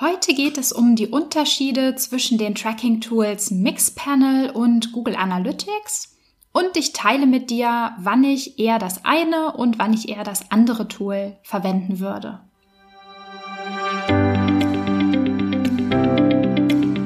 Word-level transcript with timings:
Heute 0.00 0.32
geht 0.32 0.58
es 0.58 0.70
um 0.70 0.94
die 0.94 1.08
Unterschiede 1.08 1.96
zwischen 1.96 2.38
den 2.38 2.54
Tracking-Tools 2.54 3.50
Mixpanel 3.50 4.50
und 4.50 4.92
Google 4.92 5.16
Analytics 5.16 6.16
und 6.52 6.76
ich 6.76 6.92
teile 6.92 7.26
mit 7.26 7.50
dir, 7.50 7.96
wann 7.98 8.22
ich 8.22 8.60
eher 8.60 8.78
das 8.78 9.04
eine 9.04 9.54
und 9.54 9.80
wann 9.80 9.92
ich 9.92 10.08
eher 10.08 10.22
das 10.22 10.52
andere 10.52 10.86
Tool 10.86 11.36
verwenden 11.42 11.98
würde. 11.98 12.38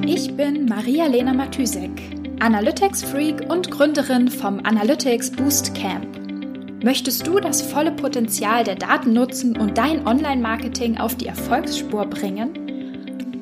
Ich 0.04 0.36
bin 0.36 0.66
Maria-Lena 0.66 1.32
Matysek, 1.32 1.98
Analytics-Freak 2.40 3.50
und 3.50 3.70
Gründerin 3.70 4.28
vom 4.28 4.60
Analytics 4.66 5.30
Boost 5.32 5.74
Camp. 5.74 6.18
Möchtest 6.84 7.26
du 7.26 7.40
das 7.40 7.62
volle 7.62 7.92
Potenzial 7.92 8.64
der 8.64 8.74
Daten 8.74 9.14
nutzen 9.14 9.56
und 9.56 9.78
dein 9.78 10.06
Online-Marketing 10.06 10.98
auf 10.98 11.14
die 11.14 11.28
Erfolgsspur 11.28 12.04
bringen? 12.04 12.61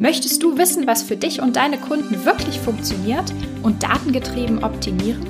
Möchtest 0.02 0.42
du 0.42 0.56
wissen, 0.56 0.86
was 0.86 1.02
für 1.02 1.18
dich 1.18 1.42
und 1.42 1.56
deine 1.56 1.76
Kunden 1.76 2.24
wirklich 2.24 2.58
funktioniert 2.58 3.34
und 3.62 3.82
datengetrieben 3.82 4.64
optimieren? 4.64 5.22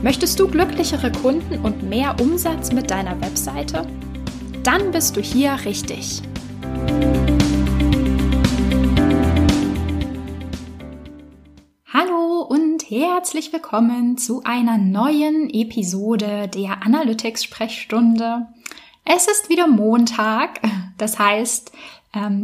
Möchtest 0.00 0.38
du 0.38 0.46
glücklichere 0.46 1.10
Kunden 1.10 1.58
und 1.64 1.82
mehr 1.82 2.14
Umsatz 2.20 2.70
mit 2.70 2.88
deiner 2.88 3.20
Webseite? 3.20 3.84
Dann 4.62 4.92
bist 4.92 5.16
du 5.16 5.20
hier 5.20 5.58
richtig. 5.64 6.22
Hallo 11.92 12.42
und 12.48 12.88
herzlich 12.88 13.52
willkommen 13.52 14.18
zu 14.18 14.40
einer 14.44 14.78
neuen 14.78 15.50
Episode 15.50 16.46
der 16.46 16.84
Analytics 16.86 17.42
Sprechstunde. 17.42 18.46
Es 19.04 19.26
ist 19.26 19.48
wieder 19.50 19.66
Montag, 19.66 20.60
das 20.98 21.18
heißt, 21.18 21.72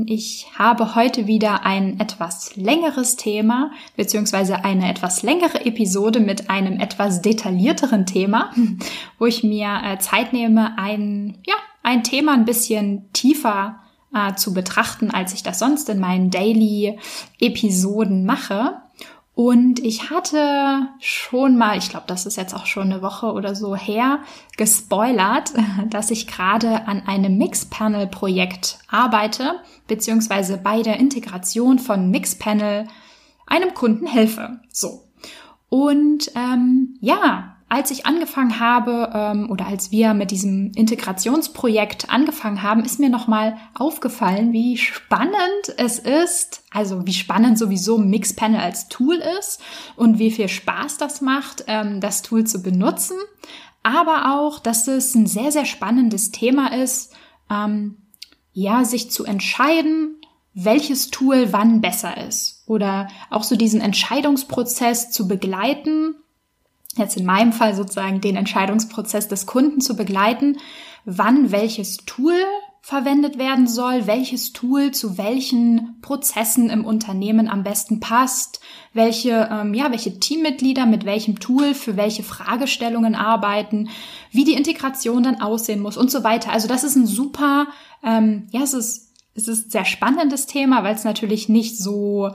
ich 0.04 0.48
habe 0.58 0.94
heute 0.94 1.26
wieder 1.26 1.64
ein 1.64 1.98
etwas 1.98 2.56
längeres 2.56 3.16
Thema, 3.16 3.70
beziehungsweise 3.96 4.64
eine 4.64 4.90
etwas 4.90 5.22
längere 5.22 5.64
Episode 5.64 6.20
mit 6.20 6.50
einem 6.50 6.78
etwas 6.78 7.22
detaillierteren 7.22 8.04
Thema, 8.04 8.50
wo 9.18 9.24
ich 9.24 9.42
mir 9.42 9.80
äh, 9.82 9.98
Zeit 9.98 10.34
nehme, 10.34 10.76
ein, 10.76 11.38
ja, 11.46 11.54
ein 11.82 12.04
Thema 12.04 12.34
ein 12.34 12.44
bisschen 12.44 13.10
tiefer 13.14 13.80
äh, 14.14 14.34
zu 14.34 14.52
betrachten, 14.52 15.10
als 15.10 15.32
ich 15.32 15.42
das 15.42 15.58
sonst 15.58 15.88
in 15.88 16.00
meinen 16.00 16.30
Daily-Episoden 16.30 18.26
mache. 18.26 18.81
Und 19.34 19.78
ich 19.78 20.10
hatte 20.10 20.88
schon 21.00 21.56
mal, 21.56 21.78
ich 21.78 21.88
glaube, 21.88 22.04
das 22.06 22.26
ist 22.26 22.36
jetzt 22.36 22.54
auch 22.54 22.66
schon 22.66 22.92
eine 22.92 23.00
Woche 23.00 23.32
oder 23.32 23.54
so 23.54 23.74
her, 23.74 24.20
gespoilert, 24.58 25.52
dass 25.90 26.10
ich 26.10 26.26
gerade 26.26 26.86
an 26.86 27.02
einem 27.06 27.38
Mixpanel-Projekt 27.38 28.78
arbeite, 28.88 29.60
beziehungsweise 29.86 30.58
bei 30.58 30.82
der 30.82 30.98
Integration 31.00 31.78
von 31.78 32.10
Mixpanel 32.10 32.86
einem 33.46 33.72
Kunden 33.72 34.06
helfe. 34.06 34.60
So. 34.70 35.04
Und 35.70 36.30
ähm, 36.34 36.98
ja, 37.00 37.51
als 37.72 37.90
ich 37.90 38.04
angefangen 38.04 38.60
habe 38.60 39.10
ähm, 39.14 39.50
oder 39.50 39.66
als 39.66 39.90
wir 39.90 40.12
mit 40.12 40.30
diesem 40.30 40.72
Integrationsprojekt 40.72 42.10
angefangen 42.10 42.62
haben, 42.62 42.84
ist 42.84 43.00
mir 43.00 43.08
nochmal 43.08 43.56
aufgefallen, 43.72 44.52
wie 44.52 44.76
spannend 44.76 45.72
es 45.78 45.98
ist, 45.98 46.64
also 46.70 47.06
wie 47.06 47.14
spannend 47.14 47.58
sowieso 47.58 47.96
Mixpanel 47.96 48.60
als 48.60 48.88
Tool 48.88 49.22
ist 49.38 49.62
und 49.96 50.18
wie 50.18 50.30
viel 50.30 50.48
Spaß 50.48 50.98
das 50.98 51.22
macht, 51.22 51.64
ähm, 51.66 52.02
das 52.02 52.20
Tool 52.20 52.44
zu 52.44 52.62
benutzen, 52.62 53.16
aber 53.82 54.34
auch, 54.36 54.58
dass 54.58 54.86
es 54.86 55.14
ein 55.14 55.26
sehr, 55.26 55.50
sehr 55.50 55.64
spannendes 55.64 56.30
Thema 56.30 56.74
ist, 56.74 57.14
ähm, 57.50 57.96
ja, 58.52 58.84
sich 58.84 59.10
zu 59.10 59.24
entscheiden, 59.24 60.20
welches 60.52 61.08
Tool 61.08 61.54
wann 61.54 61.80
besser 61.80 62.18
ist. 62.18 62.64
Oder 62.66 63.08
auch 63.30 63.44
so 63.44 63.56
diesen 63.56 63.80
Entscheidungsprozess 63.80 65.10
zu 65.10 65.26
begleiten 65.26 66.16
jetzt 66.96 67.16
in 67.16 67.26
meinem 67.26 67.52
Fall 67.52 67.74
sozusagen 67.74 68.20
den 68.20 68.36
Entscheidungsprozess 68.36 69.28
des 69.28 69.46
Kunden 69.46 69.80
zu 69.80 69.96
begleiten, 69.96 70.58
wann 71.04 71.50
welches 71.50 71.98
Tool 71.98 72.34
verwendet 72.84 73.38
werden 73.38 73.68
soll, 73.68 74.08
welches 74.08 74.52
Tool 74.52 74.90
zu 74.90 75.16
welchen 75.16 76.00
Prozessen 76.02 76.68
im 76.68 76.84
Unternehmen 76.84 77.48
am 77.48 77.62
besten 77.62 78.00
passt, 78.00 78.60
welche, 78.92 79.48
ähm, 79.52 79.72
ja, 79.72 79.92
welche 79.92 80.18
Teammitglieder 80.18 80.84
mit 80.84 81.04
welchem 81.04 81.38
Tool 81.38 81.74
für 81.74 81.96
welche 81.96 82.24
Fragestellungen 82.24 83.14
arbeiten, 83.14 83.88
wie 84.32 84.44
die 84.44 84.54
Integration 84.54 85.22
dann 85.22 85.40
aussehen 85.40 85.80
muss 85.80 85.96
und 85.96 86.10
so 86.10 86.24
weiter. 86.24 86.50
Also 86.50 86.66
das 86.66 86.82
ist 86.82 86.96
ein 86.96 87.06
super, 87.06 87.68
ähm, 88.02 88.48
ja, 88.50 88.62
es 88.62 88.74
ist, 88.74 89.12
es 89.36 89.46
ist 89.46 89.70
sehr 89.70 89.84
spannendes 89.84 90.46
Thema, 90.46 90.82
weil 90.82 90.96
es 90.96 91.04
natürlich 91.04 91.48
nicht 91.48 91.78
so 91.78 92.32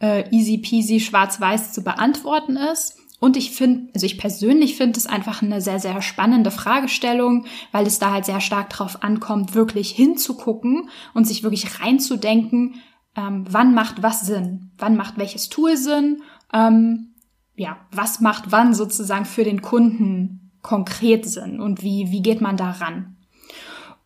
äh, 0.00 0.28
easy 0.30 0.58
peasy 0.58 1.00
schwarz-weiß 1.00 1.72
zu 1.72 1.82
beantworten 1.82 2.56
ist. 2.56 2.98
Und 3.18 3.36
ich 3.36 3.50
finde, 3.52 3.90
also 3.94 4.04
ich 4.04 4.18
persönlich 4.18 4.76
finde 4.76 4.98
es 4.98 5.06
einfach 5.06 5.42
eine 5.42 5.60
sehr, 5.60 5.78
sehr 5.78 6.02
spannende 6.02 6.50
Fragestellung, 6.50 7.46
weil 7.72 7.86
es 7.86 7.98
da 7.98 8.12
halt 8.12 8.26
sehr 8.26 8.40
stark 8.40 8.70
drauf 8.70 9.02
ankommt, 9.02 9.54
wirklich 9.54 9.90
hinzugucken 9.90 10.90
und 11.14 11.26
sich 11.26 11.42
wirklich 11.42 11.80
reinzudenken, 11.80 12.74
ähm, 13.16 13.46
wann 13.48 13.74
macht 13.74 14.02
was 14.02 14.22
Sinn, 14.22 14.70
wann 14.76 14.96
macht 14.96 15.16
welches 15.16 15.48
Tool 15.48 15.76
Sinn, 15.76 16.22
ähm, 16.52 17.14
ja, 17.56 17.78
was 17.90 18.20
macht 18.20 18.52
wann 18.52 18.74
sozusagen 18.74 19.24
für 19.24 19.44
den 19.44 19.62
Kunden 19.62 20.52
konkret 20.60 21.26
Sinn 21.26 21.60
und 21.60 21.82
wie, 21.82 22.10
wie 22.10 22.22
geht 22.22 22.42
man 22.42 22.58
da 22.58 22.72
ran. 22.72 23.16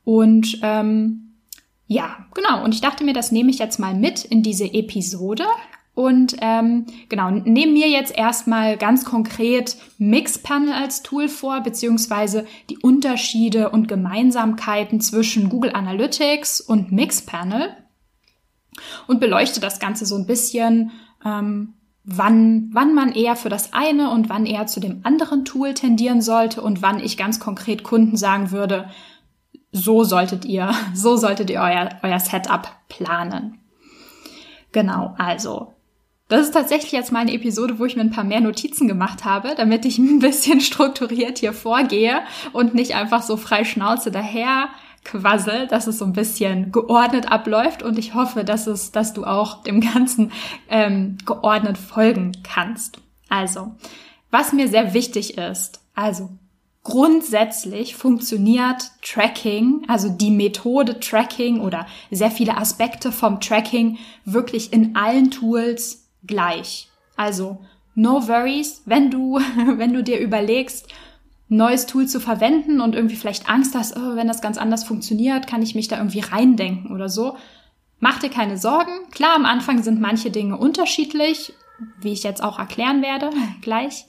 Und 0.04 0.60
ähm, 0.62 1.34
ja, 1.86 2.26
genau. 2.34 2.62
Und 2.62 2.74
ich 2.74 2.80
dachte 2.80 3.02
mir, 3.02 3.14
das 3.14 3.32
nehme 3.32 3.50
ich 3.50 3.58
jetzt 3.58 3.80
mal 3.80 3.94
mit 3.94 4.24
in 4.24 4.42
diese 4.42 4.72
Episode. 4.72 5.44
Und 5.94 6.36
ähm, 6.40 6.86
genau, 7.08 7.30
nehmen 7.30 7.72
mir 7.72 7.88
jetzt 7.88 8.16
erstmal 8.16 8.76
ganz 8.76 9.04
konkret 9.04 9.76
Mixpanel 9.98 10.72
als 10.72 11.02
Tool 11.02 11.28
vor, 11.28 11.60
beziehungsweise 11.62 12.46
die 12.70 12.78
Unterschiede 12.78 13.70
und 13.70 13.88
Gemeinsamkeiten 13.88 15.00
zwischen 15.00 15.48
Google 15.48 15.72
Analytics 15.74 16.60
und 16.60 16.92
Mixpanel 16.92 17.76
und 19.08 19.20
beleuchte 19.20 19.60
das 19.60 19.80
Ganze 19.80 20.06
so 20.06 20.16
ein 20.16 20.26
bisschen, 20.26 20.92
ähm, 21.24 21.74
wann, 22.04 22.70
wann 22.72 22.94
man 22.94 23.12
eher 23.12 23.36
für 23.36 23.48
das 23.48 23.72
eine 23.72 24.10
und 24.10 24.28
wann 24.28 24.46
eher 24.46 24.66
zu 24.66 24.80
dem 24.80 25.00
anderen 25.02 25.44
Tool 25.44 25.74
tendieren 25.74 26.22
sollte 26.22 26.62
und 26.62 26.82
wann 26.82 27.00
ich 27.00 27.16
ganz 27.16 27.40
konkret 27.40 27.82
Kunden 27.82 28.16
sagen 28.16 28.52
würde, 28.52 28.88
so 29.72 30.04
solltet 30.04 30.44
ihr, 30.44 30.72
so 30.94 31.16
solltet 31.16 31.50
ihr 31.50 31.60
euer, 31.60 31.90
euer 32.02 32.20
Setup 32.20 32.68
planen. 32.88 33.58
Genau, 34.72 35.14
also 35.18 35.74
das 36.30 36.46
ist 36.46 36.52
tatsächlich 36.52 36.92
jetzt 36.92 37.12
mal 37.12 37.20
eine 37.20 37.34
Episode, 37.34 37.78
wo 37.78 37.84
ich 37.84 37.96
mir 37.96 38.02
ein 38.02 38.10
paar 38.10 38.24
mehr 38.24 38.40
Notizen 38.40 38.88
gemacht 38.88 39.24
habe, 39.24 39.54
damit 39.56 39.84
ich 39.84 39.98
ein 39.98 40.20
bisschen 40.20 40.60
strukturiert 40.60 41.38
hier 41.38 41.52
vorgehe 41.52 42.20
und 42.52 42.74
nicht 42.74 42.94
einfach 42.94 43.22
so 43.22 43.36
frei 43.36 43.64
Schnauze 43.64 44.10
daher 44.10 44.68
quassel, 45.04 45.66
dass 45.66 45.86
es 45.86 45.98
so 45.98 46.04
ein 46.04 46.12
bisschen 46.12 46.72
geordnet 46.72 47.30
abläuft 47.30 47.82
und 47.82 47.98
ich 47.98 48.14
hoffe, 48.14 48.44
dass 48.44 48.66
es, 48.66 48.92
dass 48.92 49.12
du 49.12 49.24
auch 49.24 49.62
dem 49.62 49.80
Ganzen 49.80 50.30
ähm, 50.68 51.18
geordnet 51.24 51.78
folgen 51.78 52.32
kannst. 52.42 52.98
Also, 53.28 53.74
was 54.30 54.52
mir 54.52 54.68
sehr 54.68 54.94
wichtig 54.94 55.38
ist, 55.38 55.80
also 55.94 56.30
grundsätzlich 56.82 57.96
funktioniert 57.96 58.90
Tracking, 59.02 59.84
also 59.88 60.08
die 60.08 60.30
Methode 60.30 61.00
Tracking 61.00 61.60
oder 61.60 61.86
sehr 62.10 62.30
viele 62.30 62.56
Aspekte 62.56 63.10
vom 63.10 63.40
Tracking 63.40 63.98
wirklich 64.24 64.72
in 64.72 64.96
allen 64.96 65.30
Tools 65.30 65.99
gleich. 66.26 66.88
Also 67.16 67.58
no 67.94 68.26
worries, 68.28 68.82
wenn 68.86 69.10
du, 69.10 69.38
wenn 69.76 69.92
du 69.92 70.02
dir 70.02 70.18
überlegst, 70.18 70.88
neues 71.48 71.86
Tool 71.86 72.06
zu 72.06 72.20
verwenden 72.20 72.80
und 72.80 72.94
irgendwie 72.94 73.16
vielleicht 73.16 73.50
Angst 73.50 73.74
hast, 73.74 73.96
oh, 73.96 74.14
wenn 74.14 74.28
das 74.28 74.40
ganz 74.40 74.56
anders 74.56 74.84
funktioniert, 74.84 75.46
kann 75.46 75.62
ich 75.62 75.74
mich 75.74 75.88
da 75.88 75.98
irgendwie 75.98 76.20
reindenken 76.20 76.92
oder 76.92 77.08
so. 77.08 77.36
Mach 77.98 78.18
dir 78.18 78.30
keine 78.30 78.56
Sorgen. 78.56 78.92
Klar, 79.10 79.34
am 79.34 79.44
Anfang 79.44 79.82
sind 79.82 80.00
manche 80.00 80.30
Dinge 80.30 80.56
unterschiedlich, 80.56 81.52
wie 82.00 82.12
ich 82.12 82.22
jetzt 82.22 82.42
auch 82.42 82.58
erklären 82.58 83.02
werde 83.02 83.30
gleich. 83.60 84.06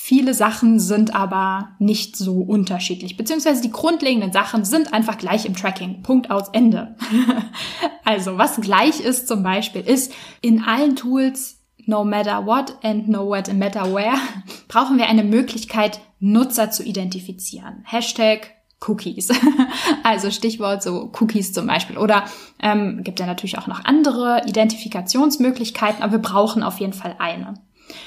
Viele 0.00 0.32
Sachen 0.32 0.78
sind 0.78 1.14
aber 1.14 1.70
nicht 1.80 2.16
so 2.16 2.36
unterschiedlich, 2.40 3.16
beziehungsweise 3.16 3.62
die 3.62 3.72
grundlegenden 3.72 4.32
Sachen 4.32 4.64
sind 4.64 4.94
einfach 4.94 5.18
gleich 5.18 5.44
im 5.44 5.56
Tracking. 5.56 6.02
Punkt 6.02 6.30
aus 6.30 6.48
Ende. 6.52 6.96
also 8.04 8.38
was 8.38 8.60
gleich 8.60 9.00
ist 9.00 9.28
zum 9.28 9.42
Beispiel, 9.42 9.82
ist 9.82 10.14
in 10.40 10.62
allen 10.62 10.94
Tools 10.96 11.57
no 11.88 12.04
matter 12.04 12.44
what 12.44 12.76
and 12.82 13.08
no 13.08 13.30
matter 13.30 13.94
where 13.94 14.18
brauchen 14.68 14.98
wir 14.98 15.08
eine 15.08 15.24
Möglichkeit, 15.24 16.00
Nutzer 16.20 16.70
zu 16.70 16.84
identifizieren. 16.84 17.82
Hashtag 17.84 18.54
Cookies. 18.86 19.30
also 20.04 20.30
Stichwort 20.30 20.82
so 20.82 21.10
Cookies 21.18 21.52
zum 21.52 21.66
Beispiel. 21.66 21.98
Oder 21.98 22.24
ähm, 22.60 23.02
gibt 23.02 23.20
ja 23.20 23.26
natürlich 23.26 23.58
auch 23.58 23.66
noch 23.66 23.84
andere 23.84 24.42
Identifikationsmöglichkeiten, 24.46 26.02
aber 26.02 26.12
wir 26.12 26.18
brauchen 26.20 26.62
auf 26.62 26.78
jeden 26.78 26.92
Fall 26.92 27.16
eine. 27.18 27.54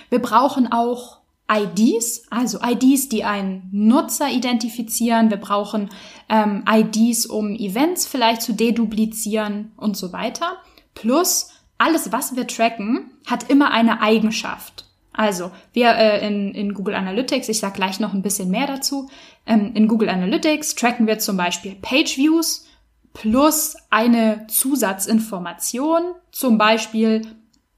Wir 0.10 0.22
brauchen 0.22 0.72
auch 0.72 1.18
IDs, 1.52 2.24
also 2.30 2.60
IDs, 2.64 3.10
die 3.10 3.24
einen 3.24 3.68
Nutzer 3.72 4.30
identifizieren. 4.30 5.30
Wir 5.30 5.38
brauchen 5.38 5.90
ähm, 6.30 6.64
IDs, 6.70 7.26
um 7.26 7.56
Events 7.56 8.06
vielleicht 8.06 8.42
zu 8.42 8.54
deduplizieren 8.54 9.72
und 9.76 9.98
so 9.98 10.14
weiter. 10.14 10.58
Plus 10.94 11.51
alles, 11.82 12.12
was 12.12 12.36
wir 12.36 12.46
tracken, 12.46 13.10
hat 13.26 13.50
immer 13.50 13.72
eine 13.72 14.02
Eigenschaft. 14.02 14.86
Also 15.14 15.52
wir 15.74 15.90
äh, 15.96 16.26
in, 16.26 16.54
in 16.54 16.74
Google 16.76 16.94
Analytics, 16.94 17.50
ich 17.50 17.60
sage 17.60 17.74
gleich 17.74 18.00
noch 18.00 18.14
ein 18.14 18.22
bisschen 18.22 18.52
mehr 18.52 18.68
dazu, 18.68 19.10
ähm, 19.48 19.72
in 19.74 19.88
Google 19.88 20.10
Analytics 20.10 20.76
tracken 20.76 21.08
wir 21.08 21.18
zum 21.18 21.38
Beispiel 21.38 21.76
Page 21.82 22.18
Views 22.18 22.68
plus 23.14 23.76
eine 23.90 24.46
Zusatzinformation, 24.48 26.04
zum 26.32 26.60
Beispiel 26.60 27.24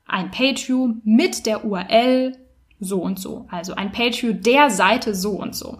ein 0.06 0.32
Page 0.32 0.68
View 0.68 0.96
mit 1.06 1.46
der 1.46 1.64
URL 1.66 2.38
so 2.82 3.02
und 3.02 3.20
so. 3.20 3.48
Also 3.50 3.74
ein 3.74 3.94
Page 3.94 4.22
View 4.22 4.34
der 4.34 4.70
Seite 4.70 5.16
so 5.16 5.32
und 5.32 5.56
so. 5.56 5.80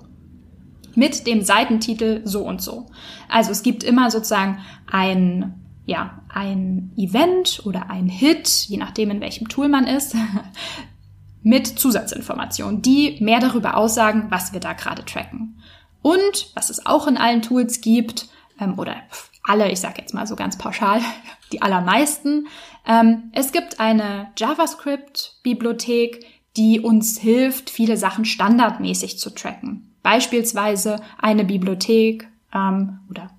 Mit 0.96 1.28
dem 1.28 1.42
Seitentitel 1.42 2.22
so 2.24 2.48
und 2.48 2.62
so. 2.62 2.88
Also 3.28 3.52
es 3.52 3.64
gibt 3.64 3.84
immer 3.84 4.10
sozusagen 4.10 4.60
ein, 4.90 5.63
ja, 5.86 6.22
ein 6.30 6.92
Event 6.98 7.62
oder 7.66 7.90
ein 7.90 8.08
Hit, 8.08 8.48
je 8.68 8.78
nachdem 8.78 9.12
in 9.12 9.22
welchem 9.22 9.50
Tool 9.50 9.68
man 9.68 9.86
ist, 9.86 10.16
mit 11.44 11.68
Zusatzinformationen, 11.68 12.82
die 12.82 13.18
mehr 13.20 13.40
darüber 13.40 13.76
aussagen, 13.76 14.28
was 14.30 14.54
wir 14.54 14.60
da 14.60 14.74
gerade 14.74 15.04
tracken. 15.04 15.62
Und 16.02 16.52
was 16.56 16.70
es 16.70 16.86
auch 16.86 17.08
in 17.08 17.18
allen 17.18 17.42
Tools 17.42 17.82
gibt, 17.82 18.28
ähm, 18.60 18.80
oder 18.80 18.96
alle, 19.44 19.72
ich 19.72 19.80
sage 19.80 19.96
jetzt 20.00 20.14
mal 20.14 20.26
so 20.26 20.36
ganz 20.36 20.58
pauschal, 20.58 21.02
die 21.52 21.62
allermeisten, 21.62 22.48
ähm, 22.88 23.32
es 23.34 23.52
gibt 23.52 23.80
eine 23.80 24.32
JavaScript-Bibliothek, 24.38 26.26
die 26.56 26.80
uns 26.80 27.20
hilft, 27.20 27.70
viele 27.70 27.98
Sachen 27.98 28.26
standardmäßig 28.26 29.20
zu 29.20 29.32
tracken. 29.32 29.96
Beispielsweise 30.04 31.02
eine 31.20 31.44
Bibliothek 31.46 32.28
ähm, 32.54 33.00
oder 33.10 33.32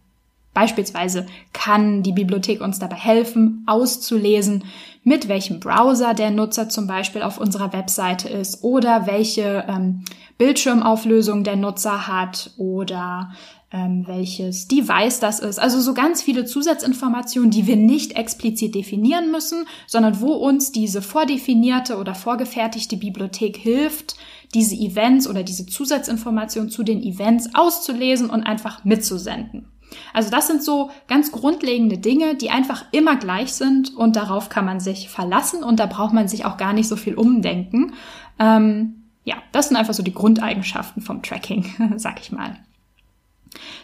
Beispielsweise 0.54 1.26
kann 1.52 2.02
die 2.02 2.12
Bibliothek 2.12 2.60
uns 2.60 2.78
dabei 2.78 2.96
helfen, 2.96 3.64
auszulesen, 3.66 4.64
mit 5.02 5.28
welchem 5.28 5.60
Browser 5.60 6.14
der 6.14 6.30
Nutzer 6.30 6.68
zum 6.68 6.86
Beispiel 6.86 7.22
auf 7.22 7.38
unserer 7.38 7.72
Webseite 7.72 8.28
ist 8.28 8.62
oder 8.62 9.06
welche 9.06 9.64
ähm, 9.68 10.04
Bildschirmauflösung 10.38 11.44
der 11.44 11.56
Nutzer 11.56 12.06
hat 12.06 12.52
oder 12.56 13.32
ähm, 13.74 14.04
welches 14.06 14.68
Device 14.68 15.18
das 15.18 15.40
ist. 15.40 15.58
Also 15.58 15.80
so 15.80 15.94
ganz 15.94 16.22
viele 16.22 16.44
Zusatzinformationen, 16.44 17.50
die 17.50 17.66
wir 17.66 17.76
nicht 17.76 18.16
explizit 18.16 18.74
definieren 18.74 19.32
müssen, 19.32 19.66
sondern 19.88 20.20
wo 20.20 20.32
uns 20.32 20.70
diese 20.70 21.02
vordefinierte 21.02 21.98
oder 21.98 22.14
vorgefertigte 22.14 22.96
Bibliothek 22.96 23.56
hilft, 23.56 24.16
diese 24.54 24.76
Events 24.76 25.28
oder 25.28 25.42
diese 25.42 25.66
Zusatzinformationen 25.66 26.70
zu 26.70 26.84
den 26.84 27.02
Events 27.02 27.50
auszulesen 27.54 28.30
und 28.30 28.44
einfach 28.44 28.84
mitzusenden. 28.84 29.68
Also 30.12 30.30
das 30.30 30.46
sind 30.46 30.62
so 30.62 30.90
ganz 31.08 31.32
grundlegende 31.32 31.98
Dinge, 31.98 32.34
die 32.34 32.50
einfach 32.50 32.84
immer 32.92 33.16
gleich 33.16 33.52
sind 33.52 33.94
und 33.96 34.16
darauf 34.16 34.48
kann 34.48 34.64
man 34.64 34.80
sich 34.80 35.08
verlassen 35.08 35.62
und 35.62 35.80
da 35.80 35.86
braucht 35.86 36.12
man 36.12 36.28
sich 36.28 36.44
auch 36.44 36.56
gar 36.56 36.72
nicht 36.72 36.88
so 36.88 36.96
viel 36.96 37.14
umdenken. 37.14 37.94
Ähm, 38.38 39.04
ja, 39.24 39.36
das 39.52 39.68
sind 39.68 39.76
einfach 39.76 39.94
so 39.94 40.02
die 40.02 40.14
Grundeigenschaften 40.14 41.02
vom 41.02 41.22
Tracking, 41.22 41.94
sag 41.96 42.20
ich 42.20 42.32
mal. 42.32 42.58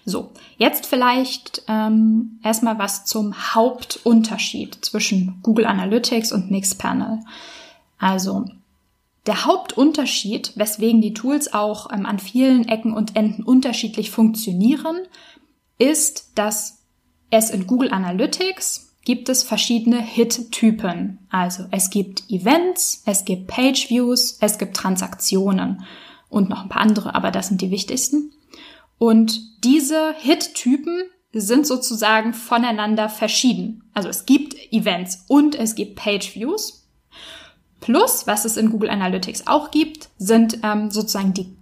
So, 0.04 0.32
jetzt 0.56 0.86
vielleicht 0.86 1.62
ähm, 1.68 2.40
erstmal 2.42 2.78
was 2.78 3.04
zum 3.04 3.54
Hauptunterschied 3.54 4.84
zwischen 4.84 5.38
Google 5.42 5.66
Analytics 5.66 6.32
und 6.32 6.50
Mixpanel. 6.50 7.20
Also 7.98 8.46
der 9.26 9.44
Hauptunterschied, 9.44 10.52
weswegen 10.56 11.00
die 11.00 11.14
Tools 11.14 11.52
auch 11.52 11.92
ähm, 11.92 12.06
an 12.06 12.18
vielen 12.18 12.66
Ecken 12.66 12.92
und 12.92 13.16
Enden 13.16 13.42
unterschiedlich 13.42 14.10
funktionieren, 14.10 14.96
ist, 15.80 16.32
dass 16.36 16.84
es 17.30 17.50
in 17.50 17.66
Google 17.66 17.92
Analytics 17.92 18.90
gibt 19.04 19.28
es 19.28 19.42
verschiedene 19.42 20.00
Hit-Typen. 20.00 21.18
Also 21.30 21.64
es 21.70 21.90
gibt 21.90 22.30
Events, 22.30 23.02
es 23.06 23.24
gibt 23.24 23.46
Page-Views, 23.46 24.38
es 24.40 24.58
gibt 24.58 24.76
Transaktionen 24.76 25.84
und 26.28 26.48
noch 26.48 26.62
ein 26.62 26.68
paar 26.68 26.82
andere, 26.82 27.14
aber 27.14 27.30
das 27.30 27.48
sind 27.48 27.62
die 27.62 27.70
wichtigsten. 27.70 28.32
Und 28.98 29.64
diese 29.64 30.14
Hit-Typen 30.18 31.04
sind 31.32 31.66
sozusagen 31.66 32.34
voneinander 32.34 33.08
verschieden. 33.08 33.84
Also 33.94 34.08
es 34.08 34.26
gibt 34.26 34.54
Events 34.72 35.24
und 35.28 35.54
es 35.54 35.74
gibt 35.74 35.96
Page-Views. 35.96 36.88
Plus, 37.80 38.26
was 38.26 38.44
es 38.44 38.58
in 38.58 38.70
Google 38.70 38.90
Analytics 38.90 39.46
auch 39.46 39.70
gibt, 39.70 40.10
sind 40.18 40.58
ähm, 40.62 40.90
sozusagen 40.90 41.32
die 41.32 41.56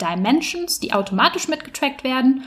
Dimensions, 0.00 0.78
die 0.78 0.92
automatisch 0.92 1.48
mitgetrackt 1.48 2.04
werden 2.04 2.44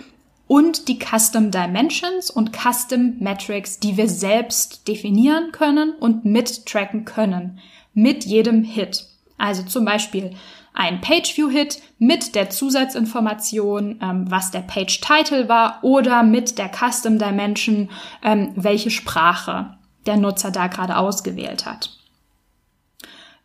und 0.47 0.87
die 0.87 0.99
Custom 0.99 1.51
Dimensions 1.51 2.31
und 2.31 2.55
Custom 2.55 3.17
Metrics, 3.19 3.79
die 3.79 3.97
wir 3.97 4.09
selbst 4.09 4.87
definieren 4.87 5.51
können 5.51 5.93
und 5.99 6.25
mittracken 6.25 7.05
können 7.05 7.59
mit 7.93 8.25
jedem 8.25 8.63
Hit. 8.63 9.05
Also 9.37 9.63
zum 9.63 9.85
Beispiel 9.85 10.31
ein 10.73 11.01
Page-View-Hit 11.01 11.81
mit 11.97 12.35
der 12.35 12.49
Zusatzinformation, 12.49 13.99
ähm, 14.01 14.29
was 14.29 14.51
der 14.51 14.61
Page-Title 14.61 15.49
war 15.49 15.79
oder 15.81 16.23
mit 16.23 16.57
der 16.57 16.69
Custom 16.69 17.17
Dimension, 17.17 17.89
ähm, 18.23 18.53
welche 18.55 18.91
Sprache 18.91 19.77
der 20.05 20.17
Nutzer 20.17 20.51
da 20.51 20.67
gerade 20.67 20.97
ausgewählt 20.97 21.65
hat. 21.65 21.97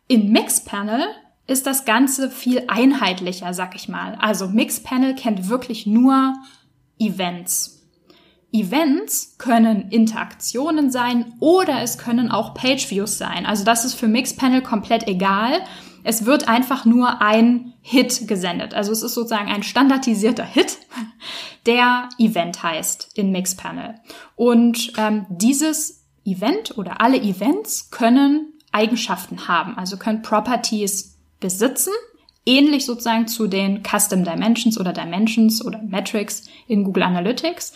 In 0.07 0.31
Mixpanel 0.31 1.01
ist 1.47 1.65
das 1.65 1.85
Ganze 1.85 2.29
viel 2.29 2.63
einheitlicher, 2.67 3.53
sag 3.53 3.75
ich 3.75 3.89
mal. 3.89 4.15
Also 4.21 4.47
Mixpanel 4.47 5.15
kennt 5.15 5.49
wirklich 5.49 5.85
nur 5.85 6.35
Events. 7.05 7.81
Events 8.51 9.35
können 9.39 9.89
Interaktionen 9.89 10.91
sein 10.91 11.33
oder 11.39 11.81
es 11.81 11.97
können 11.97 12.29
auch 12.29 12.53
Page-Views 12.53 13.17
sein. 13.17 13.45
Also 13.47 13.65
das 13.65 13.83
ist 13.83 13.95
für 13.95 14.07
Mixpanel 14.07 14.61
komplett 14.61 15.07
egal. 15.07 15.61
Es 16.03 16.25
wird 16.25 16.47
einfach 16.47 16.85
nur 16.85 17.21
ein 17.21 17.73
Hit 17.81 18.27
gesendet. 18.27 18.73
Also 18.73 18.91
es 18.91 19.01
ist 19.01 19.15
sozusagen 19.15 19.49
ein 19.49 19.63
standardisierter 19.63 20.45
Hit, 20.45 20.77
der 21.65 22.09
Event 22.19 22.61
heißt 22.61 23.09
in 23.15 23.31
Mixpanel. 23.31 23.95
Und 24.35 24.93
ähm, 24.97 25.25
dieses 25.29 26.05
Event 26.23 26.77
oder 26.77 27.01
alle 27.01 27.17
Events 27.17 27.89
können 27.89 28.53
Eigenschaften 28.71 29.47
haben, 29.47 29.77
also 29.77 29.97
können 29.97 30.21
Properties 30.21 31.17
besitzen 31.39 31.93
ähnlich 32.45 32.85
sozusagen 32.85 33.27
zu 33.27 33.47
den 33.47 33.83
Custom 33.83 34.23
Dimensions 34.23 34.79
oder 34.79 34.93
Dimensions 34.93 35.63
oder 35.63 35.81
Metrics 35.81 36.43
in 36.67 36.83
Google 36.83 37.03
Analytics. 37.03 37.73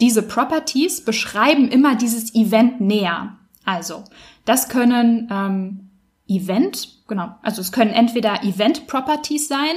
Diese 0.00 0.22
Properties 0.22 1.04
beschreiben 1.04 1.68
immer 1.68 1.94
dieses 1.94 2.34
Event 2.34 2.80
näher. 2.80 3.36
Also, 3.64 4.04
das 4.44 4.68
können 4.68 5.28
ähm, 5.30 5.90
Event, 6.26 7.00
genau, 7.06 7.34
also 7.42 7.60
es 7.60 7.72
können 7.72 7.92
entweder 7.92 8.42
Event 8.44 8.86
Properties 8.86 9.48
sein 9.48 9.76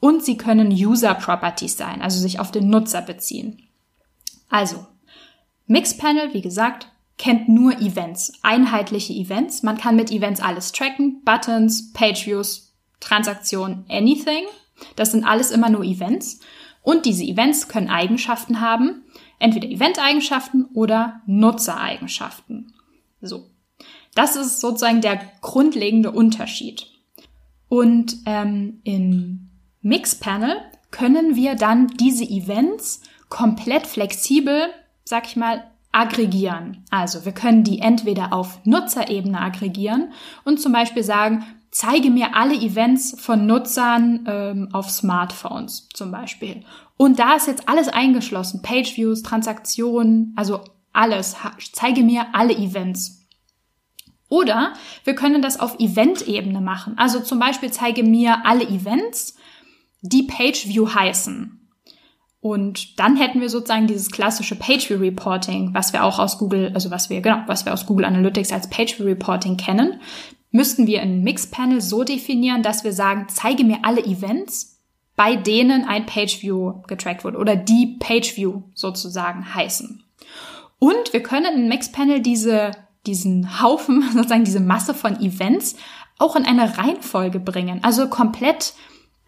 und 0.00 0.24
sie 0.24 0.36
können 0.36 0.70
User 0.70 1.14
Properties 1.14 1.76
sein, 1.76 2.02
also 2.02 2.18
sich 2.18 2.40
auf 2.40 2.50
den 2.50 2.68
Nutzer 2.68 3.02
beziehen. 3.02 3.62
Also, 4.48 4.86
Mixpanel, 5.66 6.34
wie 6.34 6.42
gesagt, 6.42 6.88
kennt 7.16 7.48
nur 7.48 7.80
Events, 7.80 8.32
einheitliche 8.42 9.12
Events. 9.12 9.62
Man 9.62 9.78
kann 9.78 9.96
mit 9.96 10.10
Events 10.10 10.40
alles 10.40 10.72
tracken, 10.72 11.22
Buttons, 11.24 11.92
Page 11.92 12.26
Views, 12.26 12.71
Transaktion, 13.02 13.84
anything. 13.88 14.44
Das 14.96 15.12
sind 15.12 15.24
alles 15.24 15.50
immer 15.50 15.68
nur 15.68 15.84
Events. 15.84 16.40
Und 16.82 17.04
diese 17.04 17.24
Events 17.24 17.68
können 17.68 17.90
Eigenschaften 17.90 18.60
haben, 18.60 19.04
entweder 19.38 19.68
Event-Eigenschaften 19.68 20.64
oder 20.74 21.20
Nutzereigenschaften. 21.26 22.72
So. 23.20 23.50
Das 24.14 24.36
ist 24.36 24.60
sozusagen 24.60 25.00
der 25.00 25.20
grundlegende 25.40 26.10
Unterschied. 26.10 26.86
Und 27.68 28.16
ähm, 28.26 28.80
in 28.84 29.50
Mixpanel 29.80 30.56
können 30.90 31.36
wir 31.36 31.54
dann 31.54 31.86
diese 31.86 32.24
Events 32.24 33.00
komplett 33.30 33.86
flexibel, 33.86 34.68
sag 35.04 35.26
ich 35.26 35.36
mal, 35.36 35.64
aggregieren. 35.92 36.84
Also 36.90 37.24
wir 37.24 37.32
können 37.32 37.64
die 37.64 37.78
entweder 37.78 38.32
auf 38.32 38.60
Nutzerebene 38.64 39.40
aggregieren 39.40 40.12
und 40.44 40.60
zum 40.60 40.72
Beispiel 40.72 41.02
sagen, 41.02 41.44
zeige 41.72 42.10
mir 42.10 42.36
alle 42.36 42.54
Events 42.54 43.16
von 43.18 43.46
Nutzern 43.46 44.24
ähm, 44.28 44.68
auf 44.72 44.90
Smartphones 44.90 45.88
zum 45.92 46.12
Beispiel. 46.12 46.62
Und 46.96 47.18
da 47.18 47.34
ist 47.34 47.48
jetzt 47.48 47.68
alles 47.68 47.88
eingeschlossen. 47.88 48.62
Pageviews, 48.62 49.22
Transaktionen, 49.22 50.34
also 50.36 50.60
alles. 50.92 51.34
Zeige 51.72 52.02
mir 52.02 52.26
alle 52.34 52.54
Events. 52.54 53.26
Oder 54.28 54.74
wir 55.04 55.14
können 55.14 55.42
das 55.42 55.58
auf 55.58 55.80
Event-Ebene 55.80 56.60
machen. 56.60 56.96
Also 56.98 57.20
zum 57.20 57.38
Beispiel 57.38 57.70
zeige 57.70 58.02
mir 58.02 58.44
alle 58.44 58.64
Events, 58.68 59.36
die 60.02 60.24
Pageview 60.24 60.94
heißen. 60.94 61.58
Und 62.40 62.98
dann 62.98 63.16
hätten 63.16 63.40
wir 63.40 63.48
sozusagen 63.48 63.86
dieses 63.86 64.10
klassische 64.10 64.56
Pageview 64.56 64.98
Reporting, 64.98 65.72
was 65.74 65.92
wir 65.92 66.04
auch 66.04 66.18
aus 66.18 66.38
Google, 66.38 66.72
also 66.74 66.90
was 66.90 67.08
wir, 67.08 67.20
genau, 67.20 67.42
was 67.46 67.64
wir 67.64 67.72
aus 67.72 67.86
Google 67.86 68.04
Analytics 68.04 68.52
als 68.52 68.68
Pageview 68.68 69.04
Reporting 69.04 69.56
kennen 69.56 70.00
müssten 70.52 70.86
wir 70.86 71.02
ein 71.02 71.22
Mixpanel 71.22 71.80
so 71.80 72.04
definieren, 72.04 72.62
dass 72.62 72.84
wir 72.84 72.92
sagen, 72.92 73.26
zeige 73.28 73.64
mir 73.64 73.78
alle 73.82 74.04
Events, 74.04 74.80
bei 75.16 75.36
denen 75.36 75.84
ein 75.84 76.06
Pageview 76.06 76.82
getrackt 76.86 77.24
wurde 77.24 77.38
oder 77.38 77.56
die 77.56 77.98
Pageview 77.98 78.62
sozusagen 78.74 79.54
heißen. 79.54 80.04
Und 80.78 81.12
wir 81.12 81.22
können 81.22 81.54
in 81.54 81.68
Mixpanel 81.68 82.20
diese 82.20 82.72
diesen 83.06 83.60
Haufen, 83.60 84.02
sozusagen 84.12 84.44
diese 84.44 84.60
Masse 84.60 84.94
von 84.94 85.20
Events 85.20 85.76
auch 86.18 86.36
in 86.36 86.44
eine 86.44 86.78
Reihenfolge 86.78 87.40
bringen. 87.40 87.82
Also 87.82 88.08
komplett, 88.08 88.74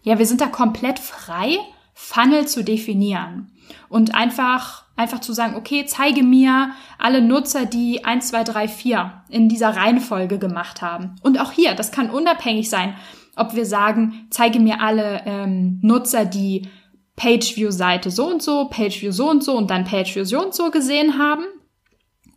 ja, 0.03 0.17
wir 0.17 0.25
sind 0.25 0.41
da 0.41 0.47
komplett 0.47 0.99
frei, 0.99 1.57
Funnel 1.93 2.47
zu 2.47 2.63
definieren 2.63 3.51
und 3.89 4.15
einfach 4.15 4.84
einfach 4.95 5.19
zu 5.19 5.33
sagen, 5.33 5.55
okay, 5.55 5.85
zeige 5.85 6.23
mir 6.23 6.71
alle 6.97 7.21
Nutzer, 7.21 7.65
die 7.65 8.05
1, 8.05 8.29
2, 8.29 8.43
3, 8.43 8.67
4 8.67 9.23
in 9.29 9.49
dieser 9.49 9.75
Reihenfolge 9.75 10.39
gemacht 10.39 10.81
haben. 10.81 11.15
Und 11.21 11.39
auch 11.39 11.51
hier, 11.51 11.73
das 11.73 11.91
kann 11.91 12.09
unabhängig 12.09 12.69
sein, 12.69 12.95
ob 13.35 13.55
wir 13.55 13.65
sagen, 13.65 14.27
zeige 14.29 14.59
mir 14.59 14.81
alle 14.81 15.21
ähm, 15.25 15.79
Nutzer, 15.81 16.25
die 16.25 16.69
Pageview-Seite 17.17 18.11
so 18.11 18.27
und 18.27 18.41
so, 18.41 18.65
Pageview 18.65 19.11
so 19.11 19.29
und 19.29 19.43
so 19.43 19.57
und 19.57 19.69
dann 19.69 19.85
Pageview 19.85 20.23
so 20.23 20.43
und 20.43 20.53
so 20.53 20.71
gesehen 20.71 21.17
haben 21.17 21.45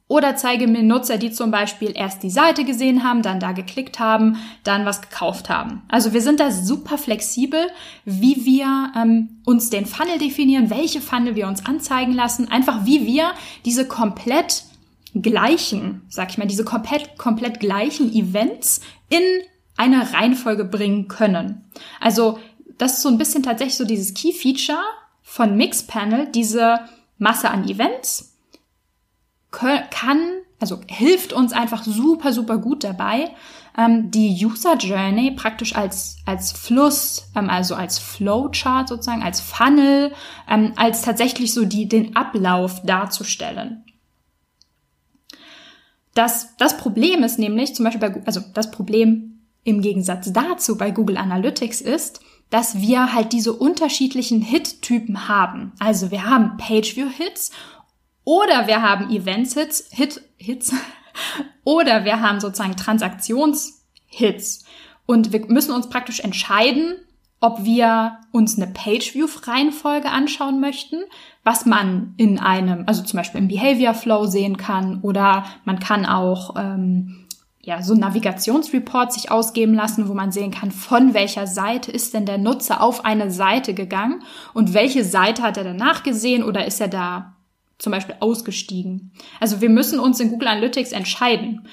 oder 0.09 0.37
zeige 0.37 0.67
mir 0.67 0.83
Nutzer, 0.83 1.19
die 1.19 1.31
zum 1.31 1.51
Beispiel 1.51 1.93
erst 1.95 2.23
die 2.23 2.31
Seite 2.31 2.65
gesehen 2.65 3.05
haben, 3.05 3.21
dann 3.21 3.41
da 3.41 3.53
geklickt 3.53 4.01
haben, 4.01 4.39
dann 4.65 4.87
was 4.87 5.03
gekauft 5.03 5.51
haben. 5.51 5.83
Also 5.89 6.15
wir 6.15 6.23
sind 6.23 6.41
da 6.41 6.51
super 6.51 6.97
flexibel, 6.97 7.61
wie 8.07 8.45
wir 8.47 8.93
ähm, 8.97 9.43
uns 9.45 9.69
den 9.69 9.85
Funnel 9.85 10.19
definieren, 10.19 10.71
welche 10.71 11.03
Funnel 11.03 11.35
wir 11.37 11.47
uns 11.47 11.67
anzeigen 11.67 12.15
lassen, 12.15 12.51
einfach 12.51 12.87
wie 12.87 13.07
wir 13.07 13.33
diese 13.67 13.87
komplett 13.87 14.65
gleichen, 15.15 16.03
sag 16.09 16.31
ich 16.31 16.39
mal, 16.39 16.47
diese 16.47 16.65
komplett, 16.65 17.19
komplett 17.19 17.61
gleichen 17.61 18.13
Events 18.13 18.81
in 19.11 19.23
eine 19.77 20.15
Reihenfolge 20.15 20.65
bringen 20.65 21.09
können. 21.09 21.65
Also 22.01 22.39
das 22.79 22.95
ist 22.95 23.03
so 23.03 23.11
ein 23.11 23.19
bisschen 23.19 23.43
tatsächlich 23.43 23.77
so 23.77 23.85
dieses 23.85 24.15
Key 24.15 24.33
Feature 24.33 24.83
von 25.23 25.57
Mixpanel, 25.57 26.29
diese 26.33 26.81
Masse 27.19 27.51
an 27.51 27.69
Events 27.69 28.38
kann, 29.51 30.19
also 30.61 30.81
hilft 30.87 31.33
uns 31.33 31.53
einfach 31.53 31.83
super, 31.85 32.33
super 32.33 32.59
gut 32.59 32.85
dabei, 32.85 33.31
ähm, 33.77 34.11
die 34.11 34.45
User 34.45 34.77
Journey 34.77 35.31
praktisch 35.31 35.75
als, 35.77 36.19
als 36.27 36.53
Fluss, 36.53 37.31
ähm, 37.35 37.49
also 37.49 37.75
als 37.75 37.99
Flowchart 37.99 38.89
sozusagen, 38.89 39.23
als 39.23 39.41
Funnel, 39.41 40.13
ähm, 40.49 40.73
als 40.77 41.03
tatsächlich 41.03 41.55
so 41.55 41.65
die, 41.65 41.89
den 41.89 42.17
Ablauf 42.17 42.83
darzustellen. 42.83 43.85
Das, 46.15 46.57
das 46.57 46.77
Problem 46.77 47.23
ist 47.23 47.39
nämlich, 47.39 47.75
zum 47.77 47.85
Beispiel 47.85 48.11
bei, 48.11 48.23
also 48.27 48.41
das 48.53 48.73
Problem 48.73 49.39
im 49.63 49.81
Gegensatz 49.81 50.33
dazu 50.33 50.77
bei 50.77 50.91
Google 50.91 51.17
Analytics 51.17 51.81
ist, 51.81 52.21
dass 52.51 52.81
wir 52.81 53.13
halt 53.13 53.33
diese 53.33 53.53
unterschiedlichen 53.53 54.41
Hit-Typen 54.41 55.29
haben. 55.29 55.73
Also 55.79 56.11
wir 56.11 56.25
haben 56.25 56.57
Pageview-Hits 56.57 57.53
oder 58.29 58.67
wir 58.67 58.83
haben 58.83 59.09
Events-Hits, 59.09 59.89
Hit, 59.91 60.21
Hits, 60.37 60.75
oder 61.65 62.05
wir 62.05 62.21
haben 62.21 62.41
sozusagen 62.41 62.77
Transaktions-Hits. 62.77 64.67
Und 65.07 65.33
wir 65.33 65.47
müssen 65.47 65.73
uns 65.73 65.89
praktisch 65.89 66.21
entscheiden, 66.21 66.97
ob 67.41 67.65
wir 67.65 68.19
uns 68.31 68.59
eine 68.59 68.71
Page-View-Reihenfolge 68.71 70.11
anschauen 70.11 70.61
möchten, 70.61 70.97
was 71.43 71.65
man 71.65 72.13
in 72.19 72.39
einem, 72.39 72.85
also 72.87 73.03
zum 73.03 73.17
Beispiel 73.17 73.41
im 73.41 73.49
Behavior 73.49 73.95
Flow 73.95 74.27
sehen 74.27 74.59
kann, 74.59 75.01
oder 75.01 75.47
man 75.65 75.79
kann 75.79 76.05
auch 76.05 76.55
ähm, 76.59 77.25
ja, 77.63 77.81
so 77.81 77.95
Navigationsreport 77.95 79.11
sich 79.11 79.31
ausgeben 79.31 79.73
lassen, 79.73 80.07
wo 80.07 80.13
man 80.13 80.33
sehen 80.33 80.51
kann, 80.51 80.71
von 80.71 81.15
welcher 81.15 81.47
Seite 81.47 81.91
ist 81.91 82.13
denn 82.13 82.27
der 82.27 82.37
Nutzer 82.37 82.83
auf 82.83 83.07
eine 83.07 83.31
Seite 83.31 83.73
gegangen 83.73 84.23
und 84.53 84.75
welche 84.75 85.03
Seite 85.03 85.41
hat 85.41 85.57
er 85.57 85.65
danach 85.65 86.03
gesehen 86.03 86.43
oder 86.43 86.67
ist 86.67 86.83
er 86.83 86.89
da 86.89 87.38
zum 87.79 87.93
Beispiel 87.93 88.17
ausgestiegen. 88.21 89.13
Also 89.41 89.61
wir 89.61 89.71
müssen 89.71 90.01
uns 90.01 90.21
in 90.21 90.31
Google 90.31 90.49
Analytics 90.49 90.93
entscheiden, 90.93 91.67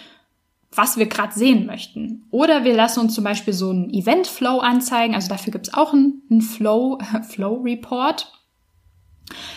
was 0.71 0.97
wir 0.97 1.07
gerade 1.07 1.33
sehen 1.33 1.65
möchten. 1.65 2.25
Oder 2.31 2.63
wir 2.63 2.75
lassen 2.75 2.99
uns 2.99 3.15
zum 3.15 3.23
Beispiel 3.23 3.53
so 3.53 3.69
einen 3.69 3.89
Event 3.93 4.27
Flow 4.27 4.59
anzeigen. 4.59 5.15
Also 5.15 5.29
dafür 5.29 5.51
gibt 5.51 5.67
es 5.67 5.73
auch 5.73 5.93
einen, 5.93 6.21
einen 6.29 6.41
Flow, 6.41 6.99
Flow 7.29 7.61
Report. 7.63 8.31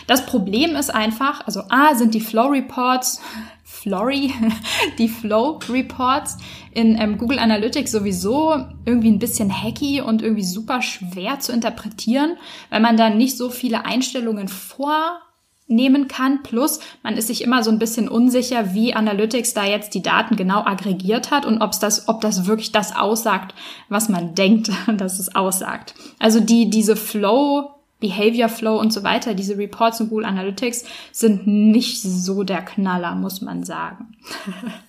Das 0.07 0.25
Problem 0.25 0.75
ist 0.75 0.89
einfach, 0.93 1.45
also 1.45 1.61
A 1.69 1.93
sind 1.93 2.15
die 2.15 2.21
Flow 2.21 2.47
Reports, 2.47 3.21
Flory, 3.63 4.33
die 4.97 5.07
Flow 5.07 5.59
Reports 5.69 6.37
in 6.73 6.99
ähm, 6.99 7.19
Google 7.19 7.37
Analytics 7.37 7.91
sowieso 7.91 8.65
irgendwie 8.85 9.11
ein 9.11 9.19
bisschen 9.19 9.51
hacky 9.51 10.01
und 10.01 10.23
irgendwie 10.23 10.43
super 10.43 10.81
schwer 10.81 11.39
zu 11.39 11.51
interpretieren, 11.51 12.37
weil 12.71 12.79
man 12.79 12.97
da 12.97 13.11
nicht 13.11 13.37
so 13.37 13.51
viele 13.51 13.85
Einstellungen 13.85 14.47
vor 14.47 15.21
nehmen 15.69 16.07
kann. 16.07 16.43
Plus, 16.43 16.79
man 17.03 17.15
ist 17.15 17.27
sich 17.27 17.43
immer 17.43 17.63
so 17.63 17.71
ein 17.71 17.79
bisschen 17.79 18.09
unsicher, 18.09 18.73
wie 18.73 18.93
Analytics 18.93 19.53
da 19.53 19.65
jetzt 19.65 19.93
die 19.93 20.01
Daten 20.01 20.35
genau 20.35 20.65
aggregiert 20.65 21.31
hat 21.31 21.45
und 21.45 21.61
ob's 21.61 21.79
das, 21.79 22.09
ob 22.09 22.21
das 22.21 22.47
wirklich 22.47 22.71
das 22.71 22.95
aussagt, 22.95 23.55
was 23.87 24.09
man 24.09 24.35
denkt, 24.35 24.71
dass 24.97 25.19
es 25.19 25.35
aussagt. 25.35 25.93
Also 26.17 26.39
die, 26.39 26.69
diese 26.69 26.95
Flow, 26.95 27.69
Behavior 27.99 28.49
Flow 28.49 28.79
und 28.79 28.91
so 28.91 29.03
weiter, 29.03 29.33
diese 29.33 29.57
Reports 29.57 29.99
in 29.99 30.09
Google 30.09 30.25
Analytics 30.25 30.85
sind 31.11 31.47
nicht 31.47 32.01
so 32.01 32.43
der 32.43 32.61
Knaller, 32.61 33.15
muss 33.15 33.41
man 33.41 33.63
sagen. 33.63 34.15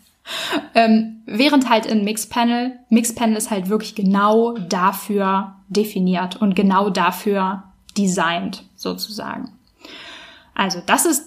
ähm, 0.74 1.22
während 1.26 1.68
halt 1.68 1.86
in 1.86 2.04
Mixpanel, 2.04 2.78
Mixpanel 2.88 3.36
ist 3.36 3.50
halt 3.50 3.68
wirklich 3.68 3.94
genau 3.94 4.54
dafür 4.56 5.56
definiert 5.68 6.36
und 6.36 6.54
genau 6.54 6.88
dafür 6.88 7.64
designt, 7.96 8.64
sozusagen. 8.76 9.50
Also 10.54 10.82
das 10.84 11.04
ist, 11.04 11.26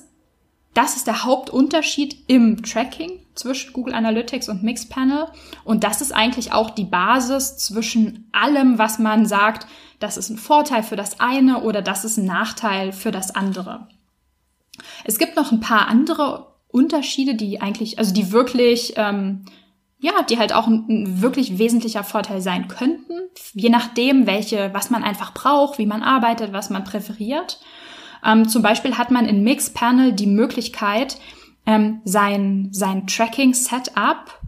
das 0.74 0.96
ist 0.96 1.08
der 1.08 1.24
Hauptunterschied 1.24 2.18
im 2.28 2.64
Tracking 2.64 3.20
zwischen 3.36 3.74
Google 3.74 3.94
Analytics 3.94 4.50
und 4.50 4.64
Mixpanel. 4.64 5.28
Und 5.64 5.84
das 5.84 6.02
ist 6.02 6.14
eigentlich 6.14 6.52
auch 6.52 6.70
die 6.70 6.86
Basis 6.86 7.58
zwischen 7.58 8.30
allem, 8.32 8.78
was 8.78 9.00
man 9.00 9.26
sagt, 9.26 9.68
das 10.00 10.18
ist 10.18 10.30
ein 10.30 10.38
Vorteil 10.38 10.84
für 10.84 10.96
das 10.96 11.20
eine 11.20 11.62
oder 11.62 11.82
das 11.82 12.06
ist 12.06 12.18
ein 12.18 12.26
Nachteil 12.26 12.92
für 12.92 13.12
das 13.12 13.36
andere. 13.36 13.88
Es 15.04 15.18
gibt 15.18 15.36
noch 15.36 15.52
ein 15.52 15.60
paar 15.60 15.88
andere 15.88 16.48
Unterschiede, 16.68 17.36
die 17.36 17.62
eigentlich, 17.62 18.00
also 18.00 18.14
die 18.14 18.32
wirklich, 18.32 18.94
ähm, 18.98 19.46
ja, 20.00 20.24
die 20.24 20.40
halt 20.40 20.54
auch 20.54 20.68
ein, 20.68 20.86
ein 20.90 21.22
wirklich 21.22 21.58
wesentlicher 21.60 22.04
Vorteil 22.04 22.42
sein 22.42 22.68
könnten, 22.68 23.14
je 23.54 23.70
nachdem, 23.70 24.26
welche, 24.26 24.74
was 24.74 24.90
man 24.90 25.04
einfach 25.04 25.34
braucht, 25.34 25.78
wie 25.78 25.86
man 25.86 26.02
arbeitet, 26.02 26.52
was 26.52 26.70
man 26.70 26.84
präferiert. 26.84 27.60
Ähm, 28.24 28.48
zum 28.48 28.62
Beispiel 28.62 28.98
hat 28.98 29.12
man 29.12 29.26
in 29.26 29.44
Mixpanel 29.44 30.14
die 30.14 30.28
Möglichkeit, 30.28 31.18
ähm, 31.66 32.02
sein, 32.04 32.70
sein 32.72 33.08
Tracking-Setup, 33.08 34.40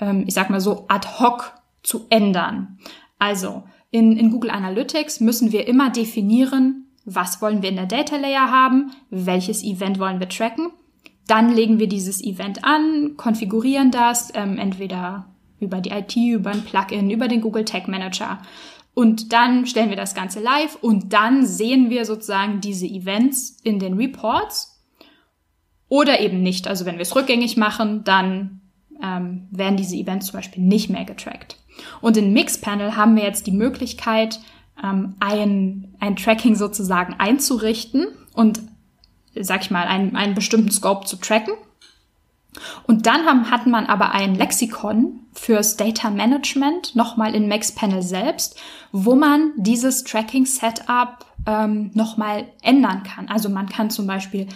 ähm, 0.00 0.24
ich 0.26 0.34
sag 0.34 0.50
mal 0.50 0.60
so, 0.60 0.84
ad 0.88 1.06
hoc 1.18 1.52
zu 1.82 2.06
ändern. 2.10 2.78
Also 3.18 3.64
in, 3.90 4.16
in 4.16 4.30
Google 4.30 4.50
Analytics 4.50 5.20
müssen 5.20 5.52
wir 5.52 5.66
immer 5.66 5.90
definieren, 5.90 6.86
was 7.04 7.40
wollen 7.40 7.62
wir 7.62 7.70
in 7.70 7.76
der 7.76 7.86
Data 7.86 8.16
Layer 8.16 8.50
haben, 8.50 8.92
welches 9.10 9.62
Event 9.62 9.98
wollen 9.98 10.20
wir 10.20 10.28
tracken. 10.28 10.70
Dann 11.28 11.54
legen 11.54 11.78
wir 11.78 11.88
dieses 11.88 12.22
Event 12.22 12.64
an, 12.64 13.16
konfigurieren 13.16 13.90
das, 13.90 14.32
ähm, 14.34 14.58
entweder 14.58 15.26
über 15.60 15.80
die 15.80 15.90
IT, 15.90 16.16
über 16.16 16.50
ein 16.50 16.64
Plugin, 16.64 17.10
über 17.10 17.28
den 17.28 17.40
Google 17.40 17.64
Tag 17.64 17.88
Manager 17.88 18.38
und 18.96 19.34
dann 19.34 19.66
stellen 19.66 19.90
wir 19.90 19.96
das 19.96 20.14
Ganze 20.14 20.40
live 20.40 20.76
und 20.76 21.12
dann 21.12 21.44
sehen 21.44 21.90
wir 21.90 22.06
sozusagen 22.06 22.62
diese 22.62 22.86
Events 22.86 23.58
in 23.62 23.78
den 23.78 23.98
Reports 23.98 24.82
oder 25.90 26.18
eben 26.20 26.42
nicht. 26.42 26.66
Also 26.66 26.86
wenn 26.86 26.94
wir 26.94 27.02
es 27.02 27.14
rückgängig 27.14 27.58
machen, 27.58 28.04
dann 28.04 28.62
ähm, 29.02 29.48
werden 29.50 29.76
diese 29.76 29.96
Events 29.96 30.28
zum 30.28 30.38
Beispiel 30.38 30.62
nicht 30.62 30.88
mehr 30.88 31.04
getrackt. 31.04 31.58
Und 32.00 32.16
in 32.16 32.32
Mixpanel 32.32 32.96
haben 32.96 33.16
wir 33.16 33.24
jetzt 33.24 33.46
die 33.46 33.52
Möglichkeit, 33.52 34.40
ähm, 34.82 35.16
ein, 35.20 35.94
ein 36.00 36.16
Tracking 36.16 36.54
sozusagen 36.54 37.16
einzurichten 37.18 38.06
und, 38.32 38.62
sag 39.38 39.60
ich 39.60 39.70
mal, 39.70 39.86
einen, 39.86 40.16
einen 40.16 40.34
bestimmten 40.34 40.70
Scope 40.70 41.04
zu 41.04 41.16
tracken. 41.16 41.52
Und 42.86 43.06
dann 43.06 43.26
haben, 43.26 43.50
hat 43.50 43.66
man 43.66 43.86
aber 43.86 44.12
ein 44.12 44.34
Lexikon 44.34 45.20
fürs 45.32 45.76
Data 45.76 46.10
Management 46.10 46.96
nochmal 46.96 47.34
in 47.34 47.48
Mixpanel 47.48 48.02
selbst, 48.02 48.58
wo 48.92 49.14
man 49.14 49.52
dieses 49.56 50.04
Tracking 50.04 50.46
Setup 50.46 51.26
ähm, 51.46 51.90
nochmal 51.94 52.46
ändern 52.62 53.02
kann. 53.02 53.28
Also 53.28 53.48
man 53.48 53.68
kann 53.68 53.90
zum 53.90 54.06
Beispiel 54.06 54.48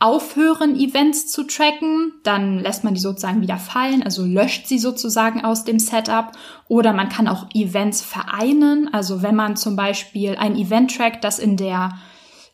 aufhören, 0.00 0.76
Events 0.76 1.28
zu 1.28 1.44
tracken, 1.44 2.14
dann 2.24 2.58
lässt 2.58 2.84
man 2.84 2.94
die 2.94 3.00
sozusagen 3.00 3.42
wieder 3.42 3.58
fallen, 3.58 4.02
also 4.02 4.24
löscht 4.24 4.66
sie 4.66 4.78
sozusagen 4.78 5.44
aus 5.44 5.64
dem 5.64 5.78
Setup. 5.78 6.32
Oder 6.68 6.94
man 6.94 7.10
kann 7.10 7.28
auch 7.28 7.46
Events 7.54 8.00
vereinen, 8.00 8.92
also 8.92 9.22
wenn 9.22 9.36
man 9.36 9.56
zum 9.56 9.76
Beispiel 9.76 10.36
ein 10.36 10.56
Event 10.56 10.96
trackt, 10.96 11.22
das 11.22 11.38
in 11.38 11.58
der, 11.58 11.98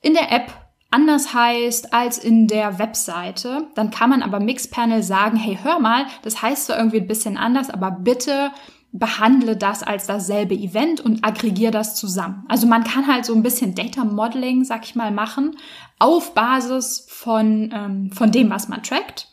in 0.02 0.14
der 0.14 0.33
App 0.33 0.52
anders 0.97 1.35
heißt 1.35 1.93
als 1.93 2.17
in 2.17 2.47
der 2.47 2.79
Webseite, 2.79 3.69
dann 3.75 3.91
kann 3.91 4.09
man 4.09 4.23
aber 4.23 4.41
Mixpanel 4.41 5.03
sagen, 5.03 5.37
hey, 5.37 5.59
hör 5.62 5.79
mal, 5.79 6.07
das 6.23 6.41
heißt 6.41 6.67
zwar 6.67 6.79
irgendwie 6.79 7.00
ein 7.00 7.07
bisschen 7.07 7.37
anders, 7.37 7.69
aber 7.69 7.91
bitte 7.91 8.50
behandle 8.93 9.59
das 9.59 9.83
als 9.83 10.07
dasselbe 10.07 10.55
Event 10.55 11.03
und 11.03 11.23
aggregiere 11.23 11.71
das 11.71 11.97
zusammen. 11.97 12.47
Also 12.49 12.67
man 12.67 12.83
kann 12.83 13.07
halt 13.07 13.26
so 13.26 13.35
ein 13.35 13.43
bisschen 13.43 13.75
Data 13.75 14.05
Modeling, 14.05 14.65
sag 14.65 14.85
ich 14.85 14.95
mal, 14.95 15.11
machen, 15.11 15.57
auf 15.99 16.33
Basis 16.33 17.07
von, 17.11 17.71
ähm, 17.75 18.11
von 18.12 18.33
dem, 18.33 18.49
was 18.49 18.69
man 18.69 18.83
trackt. 18.83 19.29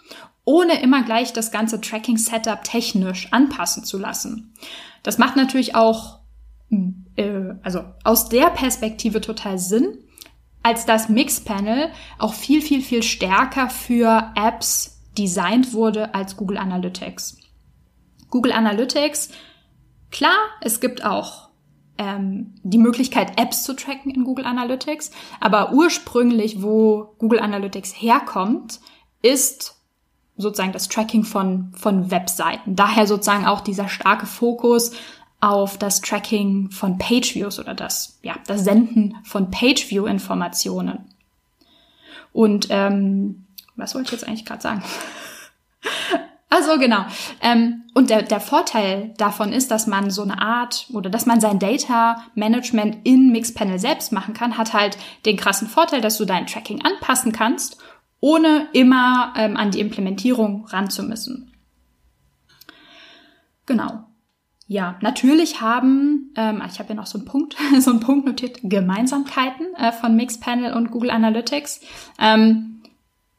ohne 0.45 0.81
immer 0.81 1.03
gleich 1.03 1.31
das 1.31 1.51
ganze 1.51 1.79
Tracking-Setup 1.79 2.65
technisch 2.65 3.31
anpassen 3.31 3.85
zu 3.85 3.97
lassen. 3.97 4.53
Das 5.01 5.17
macht 5.17 5.37
natürlich 5.37 5.73
auch, 5.75 6.19
äh, 7.15 7.53
also 7.63 7.85
aus 8.03 8.27
der 8.27 8.47
Perspektive 8.49 9.21
total 9.21 9.57
Sinn, 9.57 9.99
als 10.63 10.85
das 10.85 11.09
Mixpanel 11.09 11.89
auch 12.17 12.33
viel, 12.33 12.61
viel, 12.61 12.81
viel 12.81 13.03
stärker 13.03 13.69
für 13.69 14.31
Apps 14.35 15.01
designt 15.17 15.73
wurde 15.73 16.15
als 16.15 16.37
Google 16.37 16.57
Analytics. 16.57 17.37
Google 18.29 18.53
Analytics, 18.53 19.29
klar, 20.09 20.37
es 20.61 20.79
gibt 20.79 21.05
auch 21.05 21.49
ähm, 21.97 22.55
die 22.63 22.79
Möglichkeit, 22.79 23.39
Apps 23.39 23.63
zu 23.63 23.75
tracken 23.75 24.11
in 24.11 24.23
Google 24.23 24.45
Analytics, 24.45 25.11
aber 25.39 25.73
ursprünglich, 25.73 26.63
wo 26.63 27.13
Google 27.19 27.39
Analytics 27.39 28.01
herkommt, 28.01 28.79
ist 29.21 29.75
sozusagen 30.35 30.71
das 30.71 30.87
Tracking 30.87 31.23
von, 31.23 31.71
von 31.75 32.09
Webseiten. 32.09 32.75
Daher 32.75 33.05
sozusagen 33.05 33.45
auch 33.45 33.61
dieser 33.61 33.87
starke 33.87 34.25
Fokus 34.25 34.93
auf 35.43 35.77
das 35.77 35.99
Tracking 35.99 36.71
von 36.71 36.97
Pageviews 36.97 37.59
oder 37.59 37.73
das, 37.73 38.17
ja, 38.23 38.35
das 38.47 38.63
Senden 38.63 39.17
von 39.25 39.51
Pageview-Informationen. 39.51 40.99
Und 42.31 42.67
ähm, 42.69 43.45
was 43.75 43.93
wollte 43.93 44.07
ich 44.07 44.11
jetzt 44.13 44.27
eigentlich 44.27 44.45
gerade 44.45 44.61
sagen? 44.61 44.83
Also 46.49 46.77
genau. 46.77 47.03
Ähm, 47.41 47.81
und 47.95 48.11
der, 48.11 48.21
der 48.21 48.39
Vorteil 48.39 49.15
davon 49.17 49.51
ist, 49.51 49.71
dass 49.71 49.87
man 49.87 50.11
so 50.11 50.21
eine 50.21 50.39
Art 50.39 50.85
oder 50.93 51.09
dass 51.09 51.25
man 51.25 51.41
sein 51.41 51.57
Data 51.57 52.17
Management 52.35 52.97
in 53.05 53.31
Mixpanel 53.31 53.79
selbst 53.79 54.11
machen 54.11 54.35
kann, 54.35 54.55
hat 54.55 54.71
halt 54.71 54.99
den 55.25 55.35
krassen 55.35 55.67
Vorteil, 55.67 55.99
dass 55.99 56.19
du 56.19 56.25
dein 56.25 56.45
Tracking 56.45 56.83
anpassen 56.85 57.31
kannst 57.31 57.79
ohne 58.19 58.69
immer 58.71 59.33
ähm, 59.35 59.57
an 59.57 59.71
die 59.71 59.79
Implementierung 59.79 60.65
ran 60.67 60.91
zu 60.91 61.01
müssen. 61.01 61.51
Genau. 63.65 64.05
Ja, 64.73 64.95
natürlich 65.01 65.61
haben, 65.61 66.31
ähm, 66.35 66.63
ich 66.67 66.79
habe 66.79 66.89
ja 66.89 66.95
noch 66.95 67.05
so 67.05 67.19
einen 67.19 67.25
Punkt, 67.25 67.55
so 67.79 67.91
einen 67.91 67.99
Punkt 67.99 68.25
notiert, 68.25 68.57
Gemeinsamkeiten 68.63 69.67
äh, 69.75 69.91
von 69.91 70.15
Mixpanel 70.15 70.73
und 70.73 70.89
Google 70.89 71.11
Analytics. 71.11 71.79
Ähm, 72.19 72.81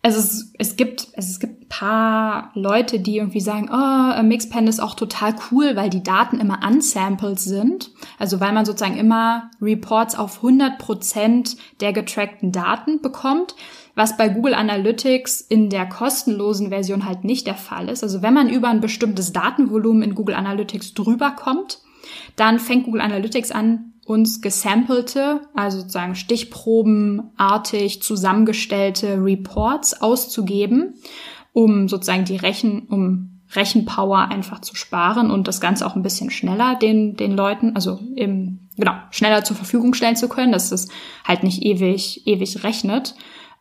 es, 0.06 0.16
ist, 0.16 0.54
es 0.58 0.76
gibt 0.76 1.08
es 1.14 1.40
gibt 1.40 1.62
ein 1.62 1.68
paar 1.68 2.50
Leute, 2.54 3.00
die 3.00 3.16
irgendwie 3.16 3.40
sagen, 3.40 3.70
oh, 3.72 4.22
Mixpanel 4.22 4.68
ist 4.68 4.80
auch 4.80 4.94
total 4.94 5.34
cool, 5.50 5.76
weil 5.76 5.88
die 5.88 6.02
Daten 6.02 6.40
immer 6.40 6.60
unsampled 6.66 7.40
sind. 7.40 7.90
Also 8.18 8.38
weil 8.38 8.52
man 8.52 8.66
sozusagen 8.66 8.98
immer 8.98 9.50
Reports 9.62 10.14
auf 10.14 10.36
100 10.36 10.78
Prozent 10.78 11.56
der 11.80 11.92
getrackten 11.92 12.52
Daten 12.52 13.00
bekommt 13.00 13.54
was 13.94 14.16
bei 14.16 14.28
Google 14.28 14.54
Analytics 14.54 15.40
in 15.40 15.70
der 15.70 15.86
kostenlosen 15.86 16.70
Version 16.70 17.04
halt 17.04 17.24
nicht 17.24 17.46
der 17.46 17.54
Fall 17.54 17.88
ist. 17.88 18.02
Also 18.02 18.22
wenn 18.22 18.34
man 18.34 18.48
über 18.48 18.68
ein 18.68 18.80
bestimmtes 18.80 19.32
Datenvolumen 19.32 20.02
in 20.02 20.14
Google 20.14 20.34
Analytics 20.34 20.94
drüber 20.94 21.30
kommt, 21.30 21.80
dann 22.36 22.58
fängt 22.58 22.84
Google 22.84 23.00
Analytics 23.00 23.52
an, 23.52 23.93
uns 24.06 24.40
gesampelte, 24.40 25.40
also 25.54 25.78
sozusagen 25.78 26.14
stichprobenartig 26.14 28.02
zusammengestellte 28.02 29.22
Reports 29.22 30.00
auszugeben, 30.00 30.94
um 31.52 31.88
sozusagen 31.88 32.24
die 32.24 32.36
Rechen, 32.36 32.86
um 32.88 33.40
Rechenpower 33.54 34.28
einfach 34.28 34.60
zu 34.60 34.74
sparen 34.74 35.30
und 35.30 35.48
das 35.48 35.60
Ganze 35.60 35.86
auch 35.86 35.96
ein 35.96 36.02
bisschen 36.02 36.30
schneller 36.30 36.76
den, 36.76 37.16
den 37.16 37.32
Leuten, 37.32 37.74
also 37.74 38.00
im, 38.16 38.68
genau, 38.76 38.94
schneller 39.10 39.44
zur 39.44 39.56
Verfügung 39.56 39.94
stellen 39.94 40.16
zu 40.16 40.28
können, 40.28 40.52
dass 40.52 40.72
es 40.72 40.88
halt 41.24 41.42
nicht 41.42 41.62
ewig, 41.62 42.26
ewig 42.26 42.64
rechnet. 42.64 43.14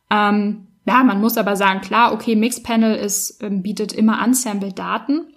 Ähm, 0.10 0.68
ja, 0.86 1.04
man 1.04 1.22
muss 1.22 1.38
aber 1.38 1.56
sagen, 1.56 1.82
klar, 1.82 2.14
okay, 2.14 2.36
Mixpanel 2.36 2.96
ist, 2.96 3.42
ähm, 3.42 3.62
bietet 3.62 3.94
immer 3.94 4.24
unsampled 4.24 4.78
Daten. 4.78 5.28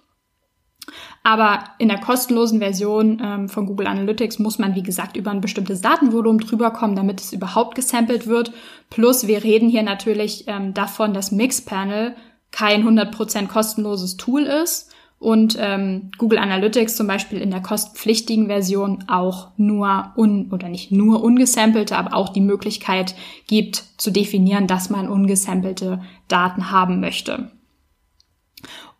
Aber 1.26 1.64
in 1.78 1.88
der 1.88 1.98
kostenlosen 1.98 2.60
Version 2.60 3.20
ähm, 3.20 3.48
von 3.48 3.66
Google 3.66 3.88
Analytics 3.88 4.38
muss 4.38 4.60
man, 4.60 4.76
wie 4.76 4.84
gesagt, 4.84 5.16
über 5.16 5.32
ein 5.32 5.40
bestimmtes 5.40 5.80
Datenvolumen 5.80 6.38
drüber 6.38 6.70
kommen, 6.70 6.94
damit 6.94 7.20
es 7.20 7.32
überhaupt 7.32 7.74
gesampelt 7.74 8.28
wird. 8.28 8.52
Plus, 8.90 9.26
wir 9.26 9.42
reden 9.42 9.68
hier 9.68 9.82
natürlich 9.82 10.44
ähm, 10.46 10.72
davon, 10.72 11.14
dass 11.14 11.32
Mixpanel 11.32 12.14
kein 12.52 12.86
100% 12.86 13.48
kostenloses 13.48 14.16
Tool 14.16 14.42
ist 14.42 14.92
und 15.18 15.56
ähm, 15.58 16.12
Google 16.16 16.38
Analytics 16.38 16.94
zum 16.94 17.08
Beispiel 17.08 17.40
in 17.40 17.50
der 17.50 17.60
kostenpflichtigen 17.60 18.46
Version 18.46 19.06
auch 19.08 19.48
nur 19.56 20.12
un 20.14 20.52
oder 20.52 20.68
nicht 20.68 20.92
nur 20.92 21.24
ungesampelte, 21.24 21.98
aber 21.98 22.14
auch 22.14 22.28
die 22.28 22.40
Möglichkeit 22.40 23.16
gibt 23.48 23.82
zu 23.96 24.12
definieren, 24.12 24.68
dass 24.68 24.90
man 24.90 25.08
ungesampelte 25.08 26.02
Daten 26.28 26.70
haben 26.70 27.00
möchte. 27.00 27.50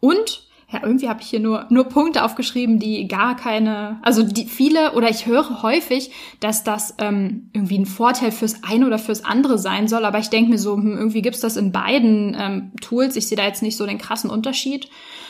Und 0.00 0.45
ja, 0.68 0.81
irgendwie 0.83 1.09
habe 1.09 1.22
ich 1.22 1.29
hier 1.29 1.38
nur, 1.38 1.66
nur 1.70 1.85
Punkte 1.85 2.24
aufgeschrieben, 2.24 2.81
die 2.81 3.07
gar 3.07 3.37
keine, 3.37 4.00
also 4.02 4.24
die 4.24 4.46
viele 4.46 4.94
oder 4.94 5.09
ich 5.09 5.26
höre 5.26 5.62
häufig, 5.62 6.11
dass 6.40 6.64
das 6.64 6.94
ähm, 6.98 7.50
irgendwie 7.52 7.79
ein 7.79 7.87
Vorteil 7.87 8.33
fürs 8.33 8.64
eine 8.64 8.87
oder 8.87 8.98
fürs 8.98 9.24
andere 9.24 9.59
sein 9.59 9.87
soll, 9.87 10.05
aber 10.05 10.18
ich 10.18 10.29
denke 10.29 10.50
mir 10.50 10.59
so, 10.59 10.74
hm, 10.74 10.96
irgendwie 10.96 11.22
gibt's 11.22 11.40
das 11.40 11.57
in 11.57 11.70
beiden 11.70 12.37
ähm, 12.38 12.72
Tools. 12.81 13.14
Ich 13.14 13.29
sehe 13.29 13.37
da 13.37 13.44
jetzt 13.44 13.62
nicht 13.62 13.76
so 13.76 13.87
den 13.87 13.98
krassen 13.98 14.29
Unterschied. 14.29 14.88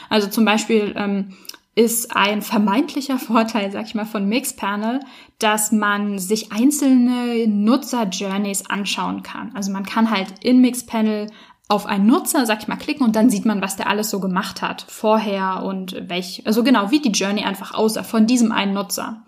Also 0.09 0.29
zum 0.29 0.47
Beispiel 0.47 0.95
ähm, 0.97 1.35
ist 1.75 2.17
ein 2.17 2.41
vermeintlicher 2.41 3.19
Vorteil, 3.19 3.71
sag 3.71 3.85
ich 3.85 3.95
mal, 3.95 4.07
von 4.07 4.27
Mixpanel, 4.27 5.01
dass 5.39 5.71
man 5.71 6.19
sich 6.19 6.51
einzelne 6.51 7.47
Nutzer-Journeys 7.47 8.71
anschauen 8.71 9.23
kann. 9.23 9.53
Also 9.55 9.71
man 9.71 9.85
kann 9.85 10.11
halt 10.11 10.29
in 10.41 10.63
Mixpanel 10.63 11.27
auf 11.69 11.87
einen 11.87 12.07
Nutzer, 12.07 12.47
sag 12.47 12.63
ich 12.63 12.69
mal, 12.69 12.77
klicken 12.77 13.05
und 13.05 13.17
dann 13.17 13.29
sieht 13.29 13.45
man, 13.45 13.61
was 13.61 13.77
der 13.77 13.89
alles 13.89 14.09
so 14.09 14.21
gemacht 14.21 14.63
hat 14.63 14.85
vorher 14.89 15.65
und 15.65 16.09
welch, 16.09 16.43
also 16.45 16.63
genau, 16.63 16.93
wie 16.93 17.01
die 17.01 17.11
Journey 17.11 17.43
einfach 17.43 17.75
aussah 17.75 18.05
von 18.05 18.27
diesem 18.27 18.53
einen 18.53 18.75
Nutzer. 18.75 19.25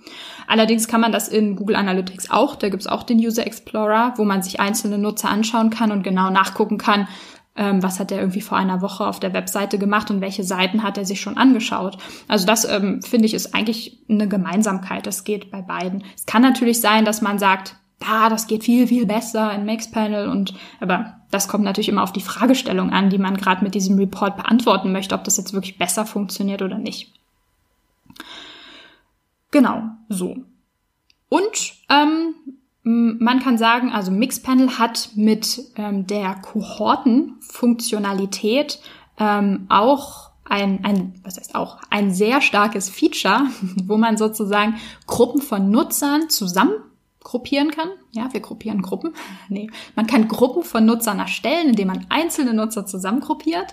Allerdings 0.47 0.87
kann 0.87 1.01
man 1.01 1.11
das 1.11 1.27
in 1.29 1.57
Google 1.57 1.77
Analytics 1.77 2.31
auch, 2.31 2.55
da 2.55 2.69
gibt's 2.69 2.87
auch 2.87 3.03
den 3.03 3.19
User 3.19 3.45
Explorer, 3.45 4.15
wo 4.17 4.25
man 4.25 4.43
sich 4.43 4.61
einzelne 4.61 4.99
Nutzer 4.99 5.29
anschauen 5.29 5.71
kann 5.71 5.91
und 5.91 6.05
genau 6.05 6.31
nachgucken 6.31 6.79
kann, 6.79 7.09
ähm, 7.57 7.83
was 7.83 7.99
hat 7.99 8.13
er 8.13 8.21
irgendwie 8.21 8.41
vor 8.41 8.57
einer 8.57 8.83
Woche 8.83 9.05
auf 9.05 9.19
der 9.19 9.33
Webseite 9.35 9.79
gemacht 9.79 10.11
und 10.11 10.21
welche 10.21 10.45
Seiten 10.45 10.85
hat 10.85 10.97
er 10.97 11.05
sich 11.05 11.21
schon 11.21 11.37
angeschaut. 11.37 11.99
Also 12.29 12.47
das 12.47 12.65
ähm, 12.65 13.03
finde 13.03 13.27
ich 13.27 13.35
ist 13.35 13.53
eigentlich 13.53 13.99
eine 14.09 14.29
Gemeinsamkeit. 14.29 15.07
Das 15.07 15.25
geht 15.25 15.51
bei 15.51 15.61
beiden. 15.61 16.05
Es 16.17 16.25
kann 16.25 16.43
natürlich 16.43 16.81
sein, 16.81 17.05
dass 17.05 17.21
man 17.21 17.41
sagt, 17.41 17.75
ah, 18.05 18.29
das 18.29 18.47
geht 18.47 18.65
viel, 18.65 18.87
viel 18.87 19.07
besser 19.07 19.53
in 19.53 19.65
Mixpanel 19.65 20.29
und 20.29 20.55
aber 20.81 21.15
das 21.31 21.49
kommt 21.49 21.65
natürlich 21.65 21.89
immer 21.89 22.03
auf 22.03 22.13
die 22.13 22.21
Fragestellung 22.21 22.91
an, 22.91 23.09
die 23.11 23.19
man 23.19 23.37
gerade 23.37 23.63
mit 23.63 23.75
diesem 23.75 23.99
Report 23.99 24.37
beantworten 24.37 24.93
möchte, 24.93 25.15
ob 25.15 25.25
das 25.25 25.37
jetzt 25.37 25.53
wirklich 25.53 25.79
besser 25.79 26.07
funktioniert 26.07 26.63
oder 26.63 26.79
nicht. 26.79 27.13
Genau, 29.51 29.83
so. 30.09 30.37
Und 31.29 31.75
ähm, 31.91 32.35
man 32.83 33.41
kann 33.41 33.59
sagen, 33.59 33.93
also 33.93 34.11
Mixpanel 34.11 34.79
hat 34.79 35.11
mit 35.15 35.61
ähm, 35.77 36.07
der 36.07 36.37
Kohortenfunktionalität 36.37 38.81
ähm, 39.19 39.67
auch 39.69 40.31
ein, 40.45 40.83
ein, 40.85 41.21
was 41.23 41.37
heißt 41.37 41.55
auch, 41.55 41.77
ein 41.91 42.15
sehr 42.15 42.41
starkes 42.41 42.89
Feature, 42.89 43.43
wo 43.85 43.99
man 43.99 44.17
sozusagen 44.17 44.77
Gruppen 45.07 45.43
von 45.43 45.71
Nutzern 45.71 46.31
zusammen 46.31 46.77
gruppieren 47.29 47.71
kann. 47.71 47.91
Ja, 48.13 48.33
wir 48.33 48.41
gruppieren 48.41 48.81
Gruppen. 48.81 49.13
Nee, 49.51 49.71
man 49.97 50.07
kann 50.07 50.29
Gruppen 50.29 50.63
von 50.63 50.85
Nutzern 50.85 51.19
erstellen, 51.19 51.69
indem 51.69 51.89
man 51.89 52.07
einzelne 52.11 52.53
Nutzer 52.53 52.85
zusammengruppiert. 52.85 53.73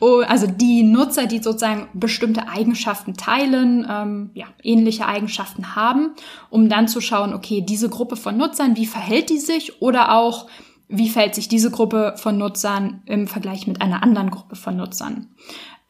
Oh, 0.00 0.22
also 0.26 0.46
die 0.46 0.82
Nutzer, 0.82 1.26
die 1.26 1.38
sozusagen 1.38 1.88
bestimmte 1.92 2.48
Eigenschaften 2.48 3.14
teilen, 3.14 3.86
ähm, 3.88 4.30
ja, 4.34 4.46
ähnliche 4.62 5.06
Eigenschaften 5.06 5.76
haben, 5.76 6.14
um 6.50 6.68
dann 6.68 6.88
zu 6.88 7.00
schauen, 7.00 7.32
okay, 7.32 7.60
diese 7.60 7.88
Gruppe 7.88 8.16
von 8.16 8.36
Nutzern, 8.36 8.76
wie 8.76 8.86
verhält 8.86 9.30
die 9.30 9.38
sich 9.38 9.82
oder 9.82 10.14
auch, 10.14 10.48
wie 10.88 11.08
verhält 11.08 11.34
sich 11.34 11.48
diese 11.48 11.70
Gruppe 11.70 12.14
von 12.16 12.38
Nutzern 12.38 13.02
im 13.06 13.28
Vergleich 13.28 13.66
mit 13.66 13.80
einer 13.80 14.02
anderen 14.02 14.30
Gruppe 14.30 14.56
von 14.56 14.76
Nutzern. 14.76 15.28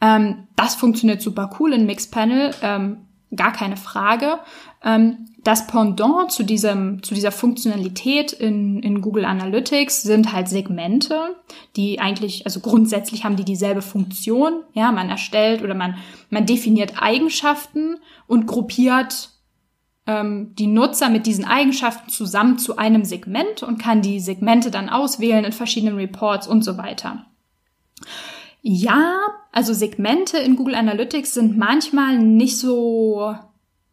Ähm, 0.01 0.49
das 0.57 0.75
funktioniert 0.75 1.23
super 1.23 1.51
cool 1.59 1.73
in 1.73 1.87
Mixpanel, 1.87 2.55
ähm, 2.63 3.07
gar 3.35 3.53
keine 3.53 3.77
Frage. 3.77 4.39
Ähm, 4.83 5.28
das 5.45 5.67
Pendant 5.67 6.33
zu 6.33 6.43
diesem, 6.43 7.03
zu 7.03 7.15
dieser 7.15 7.31
Funktionalität 7.31 8.33
in, 8.33 8.81
in 8.83 9.01
Google 9.01 9.25
Analytics 9.25 10.03
sind 10.03 10.33
halt 10.33 10.49
Segmente, 10.49 11.37
die 11.77 12.01
eigentlich, 12.01 12.45
also 12.45 12.61
grundsätzlich 12.61 13.25
haben 13.25 13.37
die 13.37 13.45
dieselbe 13.45 13.83
Funktion. 13.83 14.65
Ja, 14.73 14.91
man 14.91 15.09
erstellt 15.09 15.63
oder 15.63 15.75
man, 15.75 15.97
man 16.29 16.45
definiert 16.45 16.95
Eigenschaften 17.01 17.99
und 18.27 18.47
gruppiert 18.47 19.31
ähm, 20.07 20.55
die 20.57 20.67
Nutzer 20.67 21.09
mit 21.09 21.27
diesen 21.27 21.45
Eigenschaften 21.45 22.11
zusammen 22.11 22.59
zu 22.59 22.77
einem 22.77 23.05
Segment 23.05 23.63
und 23.63 23.79
kann 23.79 24.03
die 24.03 24.19
Segmente 24.19 24.73
dann 24.73 24.89
auswählen 24.89 25.45
in 25.45 25.53
verschiedenen 25.53 25.97
Reports 25.97 26.49
und 26.49 26.65
so 26.65 26.77
weiter. 26.79 27.27
Ja, 28.61 29.19
also 29.53 29.73
Segmente 29.73 30.39
in 30.39 30.57
Google 30.57 30.75
Analytics 30.75 31.35
sind 31.35 31.57
manchmal 31.57 32.19
nicht 32.19 32.59
so 32.59 33.37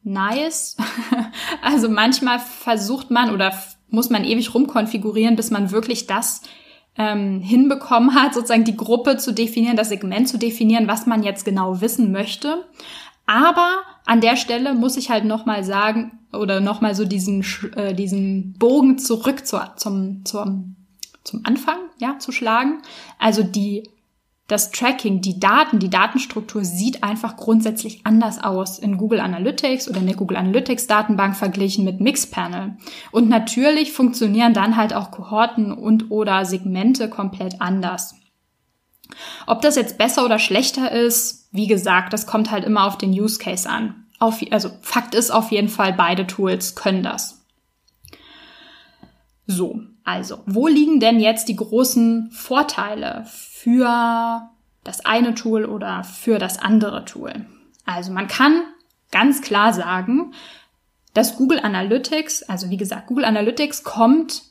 nice. 0.05 0.77
also 1.61 1.89
manchmal 1.89 2.39
versucht 2.39 3.11
man 3.11 3.33
oder 3.33 3.53
muss 3.89 4.09
man 4.09 4.23
ewig 4.23 4.53
rumkonfigurieren, 4.53 5.35
bis 5.35 5.51
man 5.51 5.71
wirklich 5.71 6.07
das 6.07 6.41
ähm, 6.97 7.41
hinbekommen 7.41 8.15
hat, 8.15 8.33
sozusagen 8.33 8.63
die 8.63 8.77
Gruppe 8.77 9.17
zu 9.17 9.33
definieren, 9.33 9.75
das 9.75 9.89
Segment 9.89 10.29
zu 10.29 10.37
definieren, 10.37 10.87
was 10.87 11.05
man 11.05 11.23
jetzt 11.23 11.43
genau 11.43 11.81
wissen 11.81 12.11
möchte. 12.11 12.65
Aber 13.25 13.81
an 14.05 14.21
der 14.21 14.37
Stelle 14.37 14.75
muss 14.75 14.97
ich 14.97 15.09
halt 15.09 15.25
nochmal 15.25 15.63
sagen 15.63 16.19
oder 16.31 16.59
nochmal 16.59 16.95
so 16.95 17.05
diesen, 17.05 17.43
äh, 17.75 17.93
diesen 17.93 18.53
Bogen 18.53 18.97
zurück 18.97 19.45
zu, 19.45 19.59
zum, 19.75 20.23
zum, 20.25 20.75
zum 21.23 21.41
Anfang, 21.43 21.77
ja, 21.97 22.19
zu 22.19 22.31
schlagen. 22.31 22.81
Also 23.19 23.43
die 23.43 23.89
das 24.47 24.69
Tracking, 24.71 25.21
die 25.21 25.39
Daten, 25.39 25.79
die 25.79 25.89
Datenstruktur 25.89 26.63
sieht 26.63 27.03
einfach 27.03 27.35
grundsätzlich 27.35 28.05
anders 28.05 28.43
aus 28.43 28.77
in 28.77 28.97
Google 28.97 29.19
Analytics 29.19 29.89
oder 29.89 30.01
in 30.01 30.05
der 30.05 30.15
Google 30.15 30.37
Analytics 30.37 30.85
Datenbank 30.85 31.35
verglichen 31.35 31.83
mit 31.83 31.99
Mixpanel. 31.99 32.77
Und 33.11 33.27
natürlich 33.27 33.91
funktionieren 33.91 34.53
dann 34.53 34.77
halt 34.77 34.93
auch 34.93 35.09
Kohorten 35.09 35.71
und 35.71 36.11
oder 36.11 36.45
Segmente 36.45 37.09
komplett 37.09 37.59
anders. 37.59 38.15
Ob 39.47 39.61
das 39.61 39.75
jetzt 39.75 39.97
besser 39.97 40.23
oder 40.25 40.37
schlechter 40.37 40.91
ist, 40.91 41.47
wie 41.51 41.67
gesagt, 41.67 42.13
das 42.13 42.27
kommt 42.27 42.51
halt 42.51 42.65
immer 42.65 42.85
auf 42.85 42.97
den 42.97 43.11
Use 43.11 43.39
Case 43.39 43.67
an. 43.67 44.05
Auf, 44.19 44.41
also 44.51 44.69
Fakt 44.81 45.15
ist 45.15 45.31
auf 45.31 45.51
jeden 45.51 45.69
Fall, 45.69 45.93
beide 45.93 46.27
Tools 46.27 46.75
können 46.75 47.03
das. 47.03 47.43
So, 49.47 49.81
also, 50.03 50.39
wo 50.45 50.67
liegen 50.67 50.99
denn 50.99 51.19
jetzt 51.19 51.49
die 51.49 51.55
großen 51.55 52.29
Vorteile 52.31 53.25
für 53.65 54.51
das 54.83 55.07
eine 55.07 55.33
Tool 55.33 55.65
oder 55.65 56.03
für 56.03 56.37
das 56.37 56.59
andere 56.59 57.03
Tool. 57.03 57.33
Also 57.83 58.11
man 58.11 58.27
kann 58.27 58.61
ganz 59.11 59.41
klar 59.41 59.73
sagen, 59.73 60.33
dass 61.15 61.35
Google 61.35 61.59
Analytics, 61.59 62.43
also 62.43 62.69
wie 62.69 62.77
gesagt, 62.77 63.07
Google 63.07 63.25
Analytics 63.25 63.83
kommt 63.83 64.43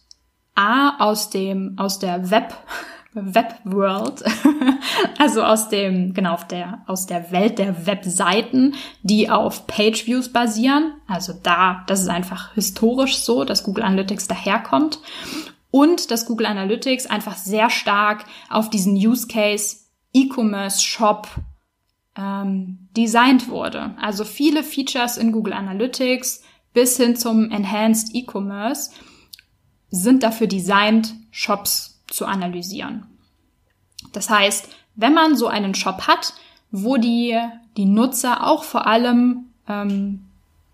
A 0.56 0.96
aus 0.98 1.30
dem, 1.30 1.74
aus 1.76 2.00
der 2.00 2.32
Web, 2.32 2.54
Web 3.12 3.54
World, 3.62 4.24
also 5.20 5.44
aus 5.44 5.68
dem, 5.68 6.12
genau, 6.12 6.34
auf 6.34 6.48
der, 6.48 6.82
aus 6.88 7.06
der 7.06 7.30
Welt 7.30 7.60
der 7.60 7.86
Webseiten, 7.86 8.74
die 9.04 9.30
auf 9.30 9.68
Page 9.68 10.08
Views 10.08 10.32
basieren. 10.32 10.94
Also 11.06 11.34
da, 11.40 11.84
das 11.86 12.00
ist 12.00 12.08
einfach 12.08 12.52
historisch 12.54 13.18
so, 13.18 13.44
dass 13.44 13.62
Google 13.62 13.84
Analytics 13.84 14.26
daherkommt 14.26 14.98
und 15.74 16.12
dass 16.12 16.26
Google 16.26 16.46
Analytics 16.46 17.06
einfach 17.06 17.36
sehr 17.36 17.68
stark 17.68 18.26
auf 18.48 18.70
diesen 18.70 18.94
Use 18.94 19.26
Case 19.26 19.78
E-Commerce 20.12 20.80
Shop 20.80 21.26
ähm, 22.16 22.86
designt 22.96 23.48
wurde. 23.48 23.92
Also 24.00 24.24
viele 24.24 24.62
Features 24.62 25.16
in 25.16 25.32
Google 25.32 25.52
Analytics 25.52 26.44
bis 26.74 26.96
hin 26.96 27.16
zum 27.16 27.50
Enhanced 27.50 28.14
E-Commerce 28.14 28.92
sind 29.90 30.22
dafür 30.22 30.46
designt, 30.46 31.12
Shops 31.32 32.00
zu 32.06 32.24
analysieren. 32.24 33.08
Das 34.12 34.30
heißt, 34.30 34.68
wenn 34.94 35.12
man 35.12 35.36
so 35.36 35.48
einen 35.48 35.74
Shop 35.74 36.06
hat, 36.06 36.34
wo 36.70 36.98
die, 36.98 37.36
die 37.76 37.86
Nutzer 37.86 38.46
auch 38.46 38.62
vor 38.62 38.86
allem 38.86 39.46
ähm, 39.68 40.24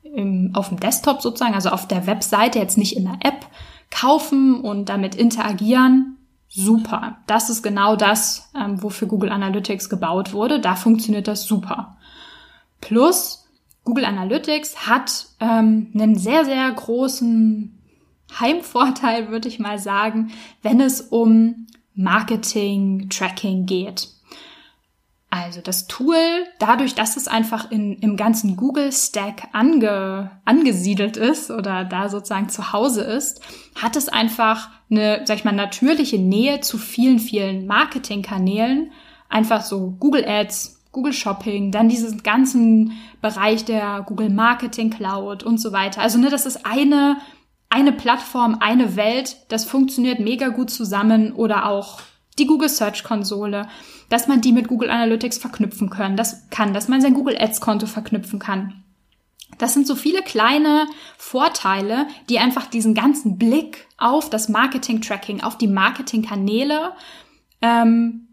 im, 0.02 0.50
auf 0.52 0.68
dem 0.68 0.78
Desktop 0.78 1.22
sozusagen, 1.22 1.54
also 1.54 1.70
auf 1.70 1.88
der 1.88 2.06
Webseite, 2.06 2.58
jetzt 2.58 2.76
nicht 2.76 2.98
in 2.98 3.04
der 3.06 3.18
App, 3.22 3.46
kaufen 3.90 4.60
und 4.60 4.88
damit 4.88 5.14
interagieren, 5.14 6.16
super. 6.48 7.18
Das 7.26 7.50
ist 7.50 7.62
genau 7.62 7.96
das, 7.96 8.50
ähm, 8.54 8.82
wofür 8.82 9.08
Google 9.08 9.30
Analytics 9.30 9.88
gebaut 9.88 10.32
wurde. 10.32 10.60
Da 10.60 10.74
funktioniert 10.74 11.28
das 11.28 11.44
super. 11.44 11.96
Plus, 12.80 13.46
Google 13.84 14.04
Analytics 14.04 14.86
hat 14.86 15.26
ähm, 15.40 15.90
einen 15.94 16.16
sehr, 16.16 16.44
sehr 16.44 16.70
großen 16.70 17.78
Heimvorteil, 18.38 19.28
würde 19.30 19.48
ich 19.48 19.58
mal 19.58 19.78
sagen, 19.78 20.30
wenn 20.62 20.80
es 20.80 21.00
um 21.00 21.66
Marketing-Tracking 21.94 23.66
geht. 23.66 24.08
Also 25.32 25.60
das 25.60 25.86
Tool, 25.86 26.16
dadurch, 26.58 26.96
dass 26.96 27.16
es 27.16 27.28
einfach 27.28 27.70
in, 27.70 27.94
im 27.98 28.16
ganzen 28.16 28.56
Google-Stack 28.56 29.48
ange, 29.52 30.32
angesiedelt 30.44 31.16
ist 31.16 31.52
oder 31.52 31.84
da 31.84 32.08
sozusagen 32.08 32.48
zu 32.48 32.72
Hause 32.72 33.02
ist, 33.02 33.40
hat 33.80 33.94
es 33.94 34.08
einfach 34.08 34.70
eine, 34.90 35.20
sag 35.24 35.36
ich 35.36 35.44
mal, 35.44 35.52
natürliche 35.52 36.18
Nähe 36.18 36.60
zu 36.60 36.78
vielen, 36.78 37.20
vielen 37.20 37.66
Marketingkanälen. 37.66 38.90
Einfach 39.28 39.62
so 39.62 39.92
Google 40.00 40.24
Ads, 40.26 40.80
Google 40.90 41.12
Shopping, 41.12 41.70
dann 41.70 41.88
diesen 41.88 42.24
ganzen 42.24 42.94
Bereich 43.22 43.64
der 43.64 44.04
Google 44.04 44.30
Marketing 44.30 44.90
Cloud 44.90 45.44
und 45.44 45.58
so 45.58 45.70
weiter. 45.70 46.00
Also 46.00 46.18
ne, 46.18 46.30
das 46.30 46.44
ist 46.44 46.66
eine, 46.66 47.18
eine 47.68 47.92
Plattform, 47.92 48.56
eine 48.58 48.96
Welt, 48.96 49.36
das 49.48 49.64
funktioniert 49.64 50.18
mega 50.18 50.48
gut 50.48 50.70
zusammen 50.70 51.32
oder 51.32 51.66
auch 51.66 52.00
die 52.40 52.46
Google 52.46 52.68
Search 52.68 53.04
Konsole 53.04 53.68
dass 54.10 54.26
man 54.26 54.42
die 54.42 54.52
mit 54.52 54.68
Google 54.68 54.90
Analytics 54.90 55.38
verknüpfen 55.38 55.88
können, 55.88 56.16
das 56.16 56.50
kann, 56.50 56.74
dass 56.74 56.88
man 56.88 57.00
sein 57.00 57.14
Google 57.14 57.38
Ads 57.40 57.62
Konto 57.62 57.86
verknüpfen 57.86 58.38
kann. 58.38 58.82
Das 59.56 59.72
sind 59.72 59.86
so 59.86 59.94
viele 59.94 60.22
kleine 60.22 60.86
Vorteile, 61.16 62.06
die 62.28 62.38
einfach 62.38 62.66
diesen 62.66 62.94
ganzen 62.94 63.38
Blick 63.38 63.86
auf 63.98 64.28
das 64.28 64.48
Marketing-Tracking, 64.48 65.42
auf 65.42 65.58
die 65.58 65.68
Marketingkanäle 65.68 66.92
ähm, 67.62 68.28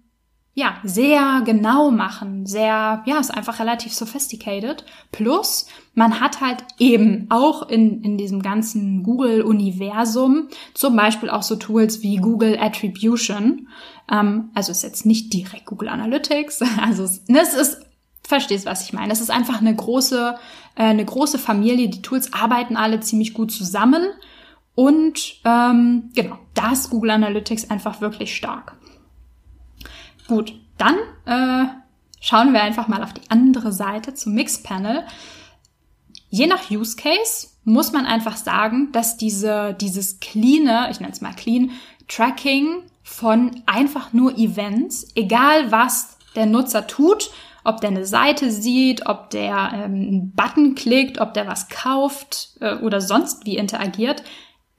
ja, 0.58 0.78
sehr 0.84 1.43
genau 1.46 1.91
machen, 1.91 2.48
sehr, 2.48 3.04
ja, 3.06 3.20
ist 3.20 3.30
einfach 3.30 3.60
relativ 3.60 3.93
sophisticated. 3.93 4.86
Plus, 5.12 5.67
man 5.93 6.20
hat 6.20 6.41
halt 6.41 6.63
eben 6.80 7.28
auch 7.30 7.70
in, 7.70 8.02
in 8.02 8.17
diesem 8.17 8.41
ganzen 8.41 9.04
Google-Universum 9.04 10.48
zum 10.74 10.96
Beispiel 10.96 11.30
auch 11.30 11.43
so 11.43 11.58
Tools 11.58 12.02
wie 12.02 12.15
Google 12.15 12.58
Attribution. 12.60 13.67
Ähm, 14.12 14.50
also 14.56 14.72
ist 14.72 14.82
jetzt 14.82 15.06
nicht 15.06 15.32
direkt 15.32 15.67
Google 15.67 15.89
Analytics. 15.89 16.63
Also 16.82 17.04
es, 17.04 17.28
ne, 17.28 17.39
es 17.39 17.54
ist, 17.54 17.82
verstehst 18.28 18.65
was 18.65 18.84
ich 18.84 18.93
meine. 18.93 19.13
Es 19.13 19.22
ist 19.22 19.30
einfach 19.30 19.62
eine 19.62 19.76
große, 19.76 20.38
äh, 20.74 20.82
eine 20.82 21.06
große 21.06 21.38
Familie. 21.38 21.88
Die 21.88 22.02
Tools 22.02 22.34
arbeiten 22.34 22.78
alle 22.78 23.00
ziemlich 23.00 23.36
gut 23.36 23.52
zusammen. 23.52 24.08
Und 24.74 25.36
ähm, 25.46 26.10
genau, 26.15 26.39
da 26.56 26.72
ist 26.72 26.89
Google 26.89 27.12
Analytics 27.12 27.70
einfach 27.70 28.02
wirklich 28.02 28.36
stark. 28.36 28.76
Gut, 30.27 30.53
dann 30.77 30.95
äh, 31.25 31.67
schauen 32.19 32.53
wir 32.53 32.61
einfach 32.61 32.87
mal 32.87 33.03
auf 33.03 33.13
die 33.13 33.29
andere 33.29 33.71
Seite 33.71 34.13
zum 34.13 34.33
Mixpanel. 34.33 35.05
Je 36.29 36.47
nach 36.47 36.69
Use 36.69 36.95
Case 36.95 37.47
muss 37.63 37.91
man 37.91 38.05
einfach 38.05 38.37
sagen, 38.37 38.91
dass 38.91 39.17
diese, 39.17 39.75
dieses 39.79 40.19
cleane, 40.19 40.89
ich 40.91 40.99
nenne 40.99 41.13
es 41.13 41.21
mal 41.21 41.33
clean, 41.33 41.71
Tracking 42.07 42.83
von 43.03 43.61
einfach 43.65 44.13
nur 44.13 44.37
Events, 44.37 45.07
egal 45.15 45.71
was 45.71 46.17
der 46.35 46.45
Nutzer 46.45 46.87
tut, 46.87 47.31
ob 47.63 47.81
der 47.81 47.89
eine 47.89 48.05
Seite 48.05 48.51
sieht, 48.51 49.07
ob 49.07 49.29
der 49.29 49.71
ähm, 49.73 49.93
einen 49.93 50.31
Button 50.31 50.75
klickt, 50.75 51.19
ob 51.19 51.33
der 51.33 51.47
was 51.47 51.67
kauft 51.67 52.51
äh, 52.61 52.75
oder 52.75 53.01
sonst 53.01 53.45
wie 53.45 53.57
interagiert, 53.57 54.23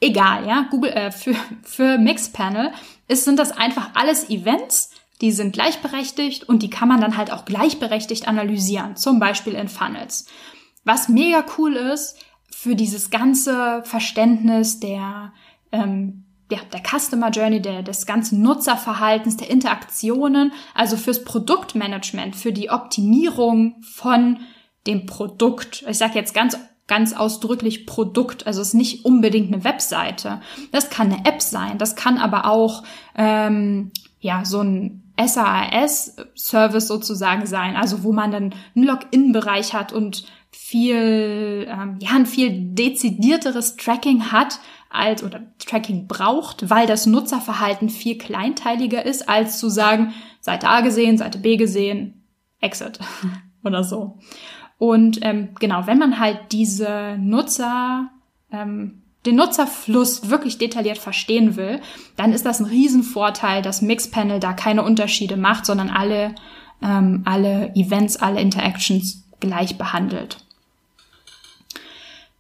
egal, 0.00 0.46
ja. 0.46 0.66
Google 0.70 0.92
äh, 0.92 1.10
für 1.10 1.34
für 1.62 1.98
Mixpanel 1.98 2.72
ist 3.06 3.24
sind 3.24 3.38
das 3.38 3.52
einfach 3.52 3.90
alles 3.94 4.30
Events, 4.30 4.90
die 5.20 5.32
sind 5.32 5.52
gleichberechtigt 5.52 6.48
und 6.48 6.62
die 6.62 6.70
kann 6.70 6.88
man 6.88 7.00
dann 7.00 7.16
halt 7.16 7.32
auch 7.32 7.44
gleichberechtigt 7.44 8.28
analysieren, 8.28 8.96
zum 8.96 9.18
Beispiel 9.18 9.54
in 9.54 9.68
Funnels. 9.68 10.26
Was 10.84 11.08
mega 11.08 11.44
cool 11.58 11.74
ist 11.74 12.16
für 12.50 12.74
dieses 12.74 13.10
ganze 13.10 13.82
Verständnis 13.84 14.80
der, 14.80 15.32
ähm, 15.72 16.24
ja, 16.50 16.58
der 16.72 16.82
Customer 16.82 17.30
Journey, 17.30 17.60
der, 17.60 17.82
des 17.82 18.06
ganzen 18.06 18.42
Nutzerverhaltens, 18.42 19.36
der 19.36 19.50
Interaktionen, 19.50 20.52
also 20.74 20.96
fürs 20.96 21.24
Produktmanagement, 21.24 22.36
für 22.36 22.52
die 22.52 22.70
Optimierung 22.70 23.82
von 23.82 24.38
dem 24.86 25.06
Produkt. 25.06 25.84
Ich 25.88 25.98
sage 25.98 26.14
jetzt 26.14 26.32
ganz 26.32 26.56
ganz 26.88 27.12
ausdrücklich 27.12 27.86
Produkt. 27.86 28.46
Also 28.46 28.62
es 28.62 28.68
ist 28.68 28.74
nicht 28.74 29.04
unbedingt 29.04 29.52
eine 29.52 29.62
Webseite. 29.62 30.40
Das 30.72 30.90
kann 30.90 31.12
eine 31.12 31.24
App 31.26 31.42
sein. 31.42 31.78
Das 31.78 31.94
kann 31.94 32.18
aber 32.18 32.46
auch 32.46 32.82
ähm, 33.14 33.92
ja 34.20 34.44
so 34.44 34.62
ein 34.62 35.07
SAS-Service 35.18 36.86
sozusagen 36.88 37.46
sein, 37.46 37.76
also 37.76 38.04
wo 38.04 38.12
man 38.12 38.30
dann 38.30 38.54
einen 38.74 38.86
Login-Bereich 38.86 39.74
hat 39.74 39.92
und 39.92 40.24
viel, 40.50 41.66
ähm, 41.68 41.96
ja, 42.00 42.10
ein 42.14 42.26
viel 42.26 42.50
dezidierteres 42.74 43.76
Tracking 43.76 44.32
hat 44.32 44.60
als 44.90 45.22
oder 45.22 45.42
Tracking 45.58 46.06
braucht, 46.06 46.70
weil 46.70 46.86
das 46.86 47.06
Nutzerverhalten 47.06 47.90
viel 47.90 48.16
kleinteiliger 48.16 49.04
ist, 49.04 49.28
als 49.28 49.58
zu 49.58 49.68
sagen, 49.68 50.14
Seite 50.40 50.68
A 50.68 50.80
gesehen, 50.80 51.18
Seite 51.18 51.38
B 51.38 51.56
gesehen, 51.56 52.24
Exit 52.60 52.98
oder 53.64 53.84
so. 53.84 54.18
Und 54.78 55.18
ähm, 55.22 55.50
genau, 55.58 55.86
wenn 55.86 55.98
man 55.98 56.18
halt 56.18 56.52
diese 56.52 57.16
Nutzer 57.18 58.10
ähm, 58.50 59.02
den 59.26 59.36
Nutzerfluss 59.36 60.30
wirklich 60.30 60.58
detailliert 60.58 60.98
verstehen 60.98 61.56
will, 61.56 61.80
dann 62.16 62.32
ist 62.32 62.46
das 62.46 62.60
ein 62.60 62.66
Riesenvorteil, 62.66 63.62
dass 63.62 63.82
Mixpanel 63.82 64.40
da 64.40 64.52
keine 64.52 64.82
Unterschiede 64.82 65.36
macht, 65.36 65.66
sondern 65.66 65.90
alle, 65.90 66.34
ähm, 66.82 67.22
alle 67.24 67.74
Events, 67.74 68.16
alle 68.16 68.40
Interactions 68.40 69.24
gleich 69.40 69.76
behandelt. 69.76 70.38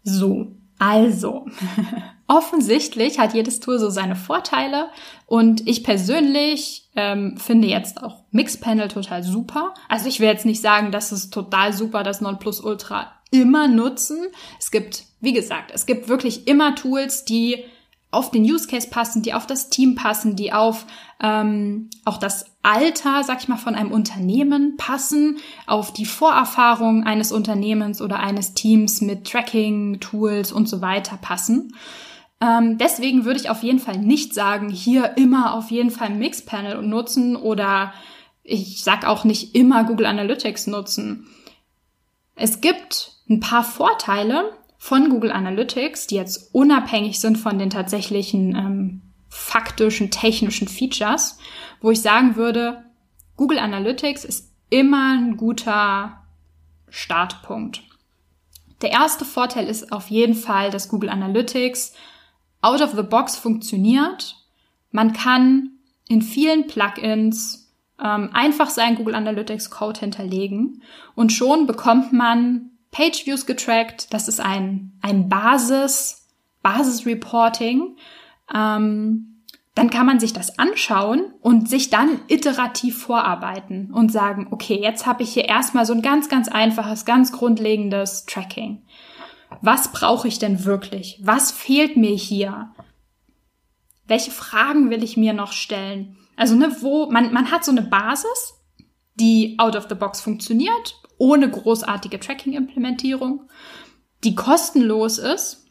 So, 0.04 0.52
Also, 0.78 1.46
offensichtlich 2.28 3.18
hat 3.18 3.34
jedes 3.34 3.58
Tool 3.58 3.78
so 3.78 3.90
seine 3.90 4.14
Vorteile 4.14 4.90
und 5.26 5.66
ich 5.66 5.82
persönlich 5.82 6.88
ähm, 6.94 7.36
finde 7.38 7.68
jetzt 7.68 8.02
auch 8.02 8.22
Mixpanel 8.30 8.88
total 8.88 9.22
super. 9.22 9.74
Also 9.88 10.08
ich 10.08 10.20
will 10.20 10.28
jetzt 10.28 10.46
nicht 10.46 10.60
sagen, 10.60 10.92
dass 10.92 11.10
es 11.10 11.30
total 11.30 11.72
super 11.72 12.02
das 12.02 12.20
Nonplusultra 12.20 13.12
immer 13.30 13.66
nutzen. 13.66 14.18
Es 14.58 14.70
gibt, 14.70 15.04
wie 15.20 15.32
gesagt, 15.32 15.70
es 15.74 15.86
gibt 15.86 16.08
wirklich 16.08 16.46
immer 16.46 16.74
Tools, 16.74 17.24
die 17.24 17.64
auf 18.10 18.30
den 18.30 18.42
Use 18.42 18.66
Case 18.66 18.88
passen, 18.88 19.22
die 19.22 19.34
auf 19.34 19.46
das 19.46 19.68
Team 19.68 19.94
passen, 19.94 20.34
die 20.34 20.52
auf 20.52 20.86
ähm, 21.20 21.90
auch 22.04 22.16
das 22.16 22.46
Alter, 22.62 23.22
sag 23.22 23.40
ich 23.40 23.48
mal, 23.48 23.56
von 23.56 23.74
einem 23.74 23.92
Unternehmen 23.92 24.76
passen, 24.76 25.38
auf 25.66 25.92
die 25.92 26.06
Vorerfahrung 26.06 27.04
eines 27.04 27.32
Unternehmens 27.32 28.00
oder 28.00 28.20
eines 28.20 28.54
Teams 28.54 29.02
mit 29.02 29.30
Tracking, 29.30 30.00
Tools 30.00 30.52
und 30.52 30.68
so 30.68 30.80
weiter 30.80 31.18
passen. 31.18 31.74
Ähm, 32.40 32.78
deswegen 32.78 33.24
würde 33.24 33.40
ich 33.40 33.50
auf 33.50 33.62
jeden 33.62 33.80
Fall 33.80 33.98
nicht 33.98 34.32
sagen, 34.32 34.70
hier 34.70 35.16
immer 35.16 35.54
auf 35.54 35.70
jeden 35.70 35.90
Fall 35.90 36.10
Mixpanel 36.10 36.82
nutzen 36.82 37.36
oder 37.36 37.92
ich 38.42 38.82
sag 38.82 39.06
auch 39.06 39.24
nicht 39.24 39.54
immer 39.54 39.84
Google 39.84 40.06
Analytics 40.06 40.68
nutzen. 40.68 41.26
Es 42.34 42.60
gibt 42.60 43.18
ein 43.28 43.40
paar 43.40 43.64
Vorteile, 43.64 44.52
von 44.78 45.10
Google 45.10 45.32
Analytics, 45.32 46.06
die 46.06 46.14
jetzt 46.14 46.54
unabhängig 46.54 47.20
sind 47.20 47.36
von 47.36 47.58
den 47.58 47.68
tatsächlichen 47.68 48.54
ähm, 48.56 49.02
faktischen, 49.28 50.10
technischen 50.10 50.68
Features, 50.68 51.38
wo 51.80 51.90
ich 51.90 52.00
sagen 52.00 52.36
würde, 52.36 52.84
Google 53.36 53.58
Analytics 53.58 54.24
ist 54.24 54.52
immer 54.70 55.12
ein 55.12 55.36
guter 55.36 56.24
Startpunkt. 56.88 57.82
Der 58.80 58.92
erste 58.92 59.24
Vorteil 59.24 59.66
ist 59.66 59.92
auf 59.92 60.08
jeden 60.08 60.34
Fall, 60.34 60.70
dass 60.70 60.88
Google 60.88 61.10
Analytics 61.10 61.92
out 62.62 62.80
of 62.80 62.92
the 62.94 63.02
box 63.02 63.36
funktioniert. 63.36 64.36
Man 64.92 65.12
kann 65.12 65.70
in 66.08 66.22
vielen 66.22 66.66
Plugins 66.68 67.72
ähm, 68.02 68.30
einfach 68.32 68.70
seinen 68.70 68.96
Google 68.96 69.16
Analytics 69.16 69.70
Code 69.70 70.00
hinterlegen 70.00 70.82
und 71.14 71.32
schon 71.32 71.66
bekommt 71.66 72.12
man 72.12 72.70
Page 72.90 73.26
Views 73.26 73.46
getrackt. 73.46 74.12
Das 74.12 74.28
ist 74.28 74.40
ein, 74.40 74.92
ein 75.02 75.28
Basis, 75.28 76.26
Basis-Reporting. 76.62 77.96
Ähm, 78.54 79.42
dann 79.74 79.90
kann 79.90 80.06
man 80.06 80.18
sich 80.18 80.32
das 80.32 80.58
anschauen 80.58 81.32
und 81.40 81.68
sich 81.68 81.88
dann 81.88 82.20
iterativ 82.26 83.00
vorarbeiten 83.00 83.92
und 83.92 84.10
sagen, 84.10 84.48
okay, 84.50 84.74
jetzt 84.74 85.06
habe 85.06 85.22
ich 85.22 85.32
hier 85.32 85.44
erstmal 85.44 85.86
so 85.86 85.92
ein 85.92 86.02
ganz, 86.02 86.28
ganz 86.28 86.48
einfaches, 86.48 87.04
ganz 87.04 87.30
grundlegendes 87.30 88.26
Tracking. 88.26 88.82
Was 89.62 89.92
brauche 89.92 90.26
ich 90.26 90.38
denn 90.40 90.64
wirklich? 90.64 91.20
Was 91.22 91.52
fehlt 91.52 91.96
mir 91.96 92.14
hier? 92.14 92.70
Welche 94.08 94.32
Fragen 94.32 94.90
will 94.90 95.04
ich 95.04 95.16
mir 95.16 95.32
noch 95.32 95.52
stellen? 95.52 96.16
Also, 96.36 96.56
ne, 96.56 96.76
wo, 96.80 97.10
man, 97.10 97.32
man 97.32 97.50
hat 97.50 97.64
so 97.64 97.70
eine 97.70 97.82
Basis, 97.82 98.54
die 99.14 99.56
out 99.58 99.76
of 99.76 99.86
the 99.88 99.94
box 99.94 100.20
funktioniert 100.20 101.00
ohne 101.18 101.50
großartige 101.50 102.20
Tracking-Implementierung, 102.20 103.42
die 104.24 104.34
kostenlos 104.34 105.18
ist. 105.18 105.66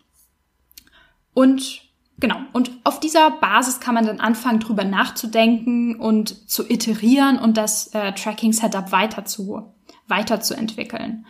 Und 1.34 1.82
genau, 2.20 2.38
und 2.54 2.72
auf 2.84 3.00
dieser 3.00 3.32
Basis 3.32 3.80
kann 3.80 3.96
man 3.96 4.06
dann 4.06 4.20
anfangen, 4.20 4.60
drüber 4.60 4.84
nachzudenken 4.84 5.96
und 5.96 6.50
zu 6.50 6.70
iterieren 6.70 7.40
und 7.40 7.58
das 7.58 7.88
äh, 7.94 8.14
Tracking-Setup 8.14 8.92
weiter 8.92 9.26
zu, 9.26 9.74
weiterzuentwickeln. 10.08 11.26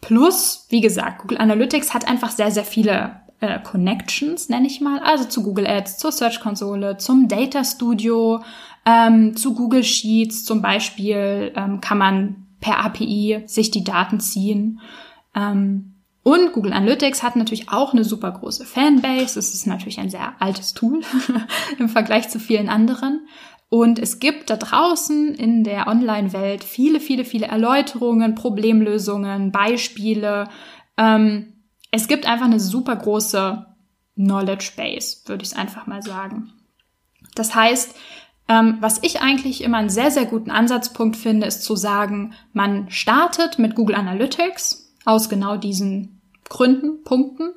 Plus, 0.00 0.66
wie 0.68 0.80
gesagt, 0.80 1.22
Google 1.22 1.38
Analytics 1.38 1.94
hat 1.94 2.06
einfach 2.06 2.30
sehr, 2.30 2.50
sehr 2.50 2.64
viele 2.64 3.20
äh, 3.40 3.60
Connections, 3.60 4.48
nenne 4.48 4.66
ich 4.66 4.80
mal, 4.80 5.00
also 5.00 5.24
zu 5.24 5.42
Google 5.42 5.66
Ads, 5.66 5.98
zur 5.98 6.12
Search-Konsole, 6.12 6.96
zum 6.98 7.28
Data 7.28 7.64
Studio, 7.64 8.42
ähm, 8.84 9.36
zu 9.36 9.54
Google 9.54 9.84
Sheets 9.84 10.44
zum 10.44 10.62
Beispiel 10.62 11.52
ähm, 11.56 11.80
kann 11.80 11.98
man 11.98 12.45
per 12.60 12.84
API 12.84 13.42
sich 13.46 13.70
die 13.70 13.84
Daten 13.84 14.20
ziehen. 14.20 14.80
Ähm, 15.34 15.94
und 16.22 16.52
Google 16.52 16.72
Analytics 16.72 17.22
hat 17.22 17.36
natürlich 17.36 17.68
auch 17.68 17.92
eine 17.92 18.02
super 18.02 18.32
große 18.32 18.64
Fanbase. 18.64 19.38
Es 19.38 19.54
ist 19.54 19.66
natürlich 19.66 20.00
ein 20.00 20.10
sehr 20.10 20.34
altes 20.40 20.74
Tool 20.74 21.02
im 21.78 21.88
Vergleich 21.88 22.28
zu 22.28 22.40
vielen 22.40 22.68
anderen. 22.68 23.28
Und 23.68 23.98
es 23.98 24.20
gibt 24.20 24.50
da 24.50 24.56
draußen 24.56 25.34
in 25.34 25.64
der 25.64 25.86
Online-Welt 25.86 26.64
viele, 26.64 27.00
viele, 27.00 27.24
viele 27.24 27.46
Erläuterungen, 27.46 28.34
Problemlösungen, 28.34 29.52
Beispiele. 29.52 30.48
Ähm, 30.96 31.52
es 31.90 32.08
gibt 32.08 32.26
einfach 32.26 32.46
eine 32.46 32.60
super 32.60 32.96
große 32.96 33.66
Knowledge 34.16 34.72
Base, 34.76 35.18
würde 35.26 35.44
ich 35.44 35.50
es 35.50 35.56
einfach 35.56 35.86
mal 35.86 36.02
sagen. 36.02 36.52
Das 37.34 37.54
heißt, 37.54 37.94
ähm, 38.48 38.78
was 38.80 39.02
ich 39.02 39.20
eigentlich 39.20 39.62
immer 39.62 39.78
einen 39.78 39.90
sehr, 39.90 40.10
sehr 40.10 40.26
guten 40.26 40.50
Ansatzpunkt 40.50 41.16
finde, 41.16 41.46
ist 41.46 41.64
zu 41.64 41.74
sagen, 41.74 42.34
man 42.52 42.90
startet 42.90 43.58
mit 43.58 43.74
Google 43.74 43.96
Analytics 43.96 44.94
aus 45.04 45.28
genau 45.28 45.56
diesen 45.56 46.20
Gründen, 46.48 47.02
Punkten 47.02 47.50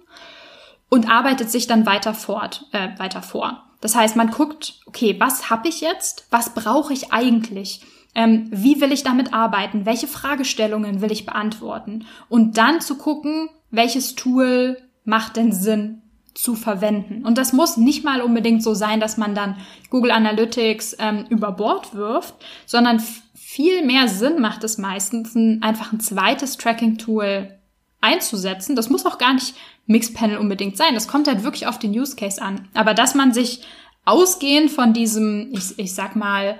und 0.89 1.09
arbeitet 1.09 1.51
sich 1.51 1.67
dann 1.67 1.85
weiter 1.85 2.13
fort, 2.13 2.65
äh, 2.71 2.89
weiter 2.97 3.21
vor. 3.21 3.65
Das 3.81 3.95
heißt, 3.95 4.15
man 4.15 4.31
guckt, 4.31 4.81
okay, 4.87 5.15
was 5.19 5.49
habe 5.49 5.69
ich 5.69 5.81
jetzt? 5.81 6.25
Was 6.31 6.53
brauche 6.53 6.91
ich 6.91 7.13
eigentlich? 7.13 7.81
Ähm, 8.15 8.47
wie 8.51 8.81
will 8.81 8.91
ich 8.91 9.03
damit 9.03 9.33
arbeiten? 9.33 9.85
Welche 9.85 10.07
Fragestellungen 10.07 11.01
will 11.01 11.11
ich 11.11 11.25
beantworten? 11.25 12.05
Und 12.27 12.57
dann 12.57 12.81
zu 12.81 12.97
gucken, 12.97 13.49
welches 13.69 14.15
Tool 14.15 14.81
macht 15.05 15.37
denn 15.37 15.51
Sinn 15.51 16.01
zu 16.33 16.55
verwenden. 16.55 17.25
Und 17.25 17.37
das 17.37 17.53
muss 17.53 17.77
nicht 17.77 18.03
mal 18.03 18.21
unbedingt 18.21 18.63
so 18.63 18.73
sein, 18.73 18.99
dass 18.99 19.17
man 19.17 19.35
dann 19.35 19.57
Google 19.89 20.11
Analytics 20.11 20.95
ähm, 20.99 21.25
über 21.29 21.51
Bord 21.51 21.93
wirft, 21.93 22.35
sondern 22.65 23.01
viel 23.33 23.85
mehr 23.85 24.07
Sinn 24.07 24.39
macht 24.39 24.63
es 24.63 24.77
meistens, 24.77 25.35
ein, 25.35 25.63
einfach 25.63 25.91
ein 25.91 25.99
zweites 25.99 26.57
Tracking-Tool 26.57 27.59
einzusetzen. 28.01 28.75
Das 28.75 28.89
muss 28.89 29.05
auch 29.05 29.17
gar 29.17 29.33
nicht 29.33 29.55
Mixpanel 29.87 30.37
unbedingt 30.37 30.77
sein. 30.77 30.93
Das 30.93 31.07
kommt 31.07 31.27
halt 31.27 31.43
wirklich 31.43 31.67
auf 31.67 31.79
den 31.79 31.91
Use 31.91 32.15
Case 32.15 32.41
an. 32.41 32.67
Aber 32.73 32.93
dass 32.93 33.15
man 33.15 33.33
sich 33.33 33.63
ausgehend 34.05 34.71
von 34.71 34.93
diesem, 34.93 35.49
ich, 35.51 35.77
ich 35.77 35.93
sag 35.93 36.15
mal, 36.15 36.57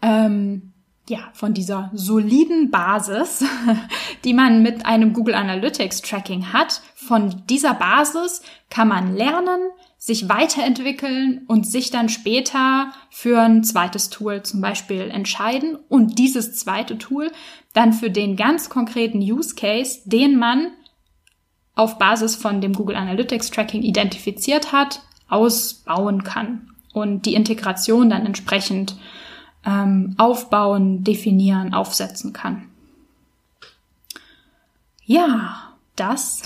ähm, 0.00 0.72
ja, 1.08 1.30
von 1.32 1.54
dieser 1.54 1.90
soliden 1.92 2.70
Basis, 2.70 3.44
die 4.24 4.34
man 4.34 4.62
mit 4.62 4.86
einem 4.86 5.12
Google 5.12 5.34
Analytics 5.34 6.02
Tracking 6.02 6.52
hat, 6.52 6.80
von 6.94 7.42
dieser 7.48 7.74
Basis 7.74 8.42
kann 8.70 8.88
man 8.88 9.14
lernen, 9.16 9.60
sich 9.96 10.28
weiterentwickeln 10.28 11.44
und 11.48 11.66
sich 11.66 11.90
dann 11.90 12.08
später 12.08 12.92
für 13.10 13.40
ein 13.40 13.64
zweites 13.64 14.10
Tool 14.10 14.42
zum 14.44 14.60
Beispiel 14.60 15.10
entscheiden 15.10 15.76
und 15.88 16.18
dieses 16.18 16.54
zweite 16.54 16.98
Tool 16.98 17.32
dann 17.72 17.92
für 17.92 18.10
den 18.10 18.36
ganz 18.36 18.70
konkreten 18.70 19.18
Use 19.18 19.56
Case, 19.56 20.00
den 20.04 20.38
man 20.38 20.68
auf 21.74 21.98
Basis 21.98 22.36
von 22.36 22.60
dem 22.60 22.72
Google 22.72 22.96
Analytics 22.96 23.50
Tracking 23.50 23.82
identifiziert 23.82 24.72
hat, 24.72 25.00
ausbauen 25.28 26.22
kann 26.24 26.70
und 26.92 27.26
die 27.26 27.34
Integration 27.34 28.10
dann 28.10 28.26
entsprechend 28.26 28.96
ähm, 29.64 30.14
aufbauen, 30.18 31.04
definieren, 31.04 31.74
aufsetzen 31.74 32.32
kann. 32.32 32.64
Ja, 35.04 35.72
das, 35.96 36.42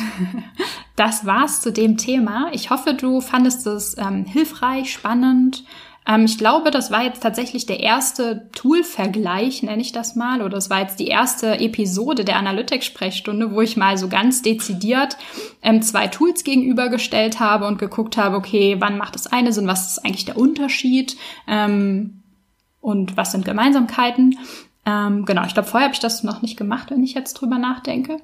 das 0.96 1.26
war's 1.26 1.60
zu 1.60 1.72
dem 1.72 1.96
Thema. 1.96 2.50
Ich 2.52 2.70
hoffe, 2.70 2.94
du 2.94 3.20
fandest 3.20 3.66
es 3.66 3.96
ähm, 3.98 4.24
hilfreich, 4.24 4.92
spannend. 4.92 5.64
Ähm, 6.06 6.24
ich 6.24 6.38
glaube, 6.38 6.70
das 6.70 6.90
war 6.90 7.04
jetzt 7.04 7.22
tatsächlich 7.22 7.66
der 7.66 7.80
erste 7.80 8.48
Tool-Vergleich, 8.52 9.62
nenne 9.62 9.82
ich 9.82 9.92
das 9.92 10.16
mal, 10.16 10.42
oder 10.42 10.56
es 10.56 10.70
war 10.70 10.80
jetzt 10.80 10.98
die 10.98 11.06
erste 11.06 11.60
Episode 11.60 12.24
der 12.24 12.36
Analytics-Sprechstunde, 12.36 13.52
wo 13.52 13.60
ich 13.60 13.76
mal 13.76 13.96
so 13.98 14.08
ganz 14.08 14.42
dezidiert 14.42 15.16
ähm, 15.62 15.82
zwei 15.82 16.08
Tools 16.08 16.44
gegenübergestellt 16.44 17.40
habe 17.40 17.66
und 17.66 17.78
geguckt 17.78 18.16
habe, 18.16 18.36
okay, 18.36 18.76
wann 18.78 18.98
macht 18.98 19.14
das 19.14 19.26
eine 19.26 19.52
Sinn, 19.52 19.66
was 19.66 19.92
ist 19.92 20.04
eigentlich 20.04 20.24
der 20.24 20.38
Unterschied? 20.38 21.16
Ähm, 21.46 22.21
und 22.82 23.16
was 23.16 23.32
sind 23.32 23.46
Gemeinsamkeiten. 23.46 24.38
Ähm, 24.84 25.24
genau, 25.24 25.44
ich 25.46 25.54
glaube, 25.54 25.68
vorher 25.68 25.86
habe 25.86 25.94
ich 25.94 26.00
das 26.00 26.24
noch 26.24 26.42
nicht 26.42 26.58
gemacht, 26.58 26.90
wenn 26.90 27.02
ich 27.02 27.14
jetzt 27.14 27.34
drüber 27.34 27.56
nachdenke. 27.56 28.18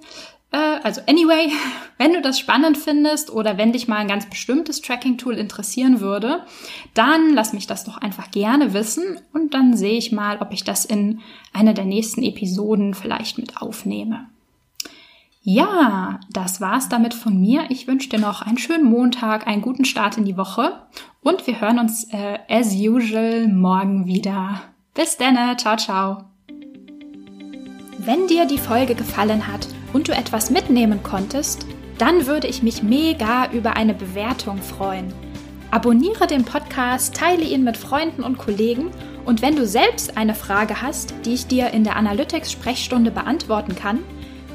Äh, 0.51 0.81
also 0.83 1.01
anyway, 1.07 1.51
wenn 1.99 2.13
du 2.13 2.21
das 2.21 2.39
spannend 2.39 2.77
findest 2.77 3.31
oder 3.31 3.57
wenn 3.57 3.73
dich 3.73 3.89
mal 3.89 3.99
ein 3.99 4.09
ganz 4.09 4.29
bestimmtes 4.29 4.83
Tracking-Tool 4.83 5.39
interessieren 5.39 6.01
würde, 6.01 6.45
dann 6.95 7.33
lass 7.33 7.53
mich 7.53 7.67
das 7.67 7.85
doch 7.85 7.99
einfach 7.99 8.31
gerne 8.31 8.75
wissen 8.75 9.19
und 9.33 9.55
dann 9.55 9.77
sehe 9.77 9.99
ich 9.99 10.13
mal, 10.13 10.39
ob 10.41 10.53
ich 10.53 10.65
das 10.65 10.85
in 10.85 11.21
einer 11.53 11.75
der 11.75 11.85
nächsten 11.85 12.23
Episoden 12.23 12.95
vielleicht 12.95 13.39
mit 13.39 13.63
aufnehme. 13.63 14.27
Ja, 15.51 16.21
das 16.31 16.61
war's 16.61 16.91
damit 16.91 17.15
von 17.15 17.41
mir. 17.41 17.71
Ich 17.71 17.87
wünsche 17.87 18.11
dir 18.11 18.19
noch 18.19 18.43
einen 18.43 18.59
schönen 18.59 18.85
Montag, 18.85 19.47
einen 19.47 19.63
guten 19.63 19.87
Start 19.87 20.19
in 20.19 20.27
die 20.27 20.37
Woche 20.37 20.83
und 21.23 21.47
wir 21.47 21.59
hören 21.59 21.79
uns 21.79 22.05
äh, 22.13 22.39
as 22.51 22.75
usual 22.75 23.49
morgen 23.49 24.05
wieder. 24.05 24.61
Bis 24.93 25.17
dann, 25.17 25.57
ciao, 25.57 25.79
ciao. 25.79 26.25
Wenn 27.97 28.27
dir 28.27 28.45
die 28.45 28.59
Folge 28.59 28.95
gefallen 28.95 29.47
hat 29.47 29.67
und 29.95 30.09
du 30.09 30.13
etwas 30.13 30.51
mitnehmen 30.51 31.03
konntest, 31.03 31.65
dann 31.97 32.27
würde 32.27 32.47
ich 32.47 32.63
mich 32.63 32.83
mega 32.83 33.51
über 33.51 33.75
eine 33.75 33.95
Bewertung 33.95 34.59
freuen. 34.59 35.15
Abonniere 35.71 36.27
den 36.27 36.45
Podcast, 36.45 37.17
teile 37.17 37.45
ihn 37.45 37.65
mit 37.65 37.79
Freunden 37.79 38.23
und 38.23 38.37
Kollegen 38.37 38.91
und 39.25 39.41
wenn 39.41 39.57
du 39.57 39.67
selbst 39.67 40.19
eine 40.19 40.35
Frage 40.35 40.83
hast, 40.83 41.15
die 41.25 41.33
ich 41.33 41.47
dir 41.47 41.71
in 41.71 41.85
der 41.85 41.97
Analytics-Sprechstunde 41.97 43.11
beantworten 43.11 43.75
kann, 43.75 44.01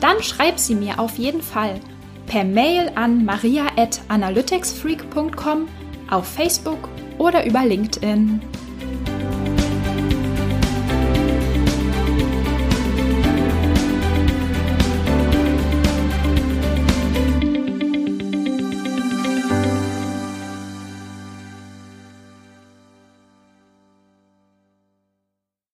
dann 0.04 0.22
schreib 0.22 0.60
sie 0.60 0.76
mir 0.76 1.00
auf 1.00 1.18
jeden 1.18 1.42
Fall 1.42 1.80
per 2.28 2.44
Mail 2.44 2.92
an 2.96 3.24
maria.analyticsfreak.com, 3.24 5.70
auf 6.10 6.28
Facebook 6.28 6.90
oder 7.18 7.46
über 7.46 7.66
LinkedIn. 7.66 8.42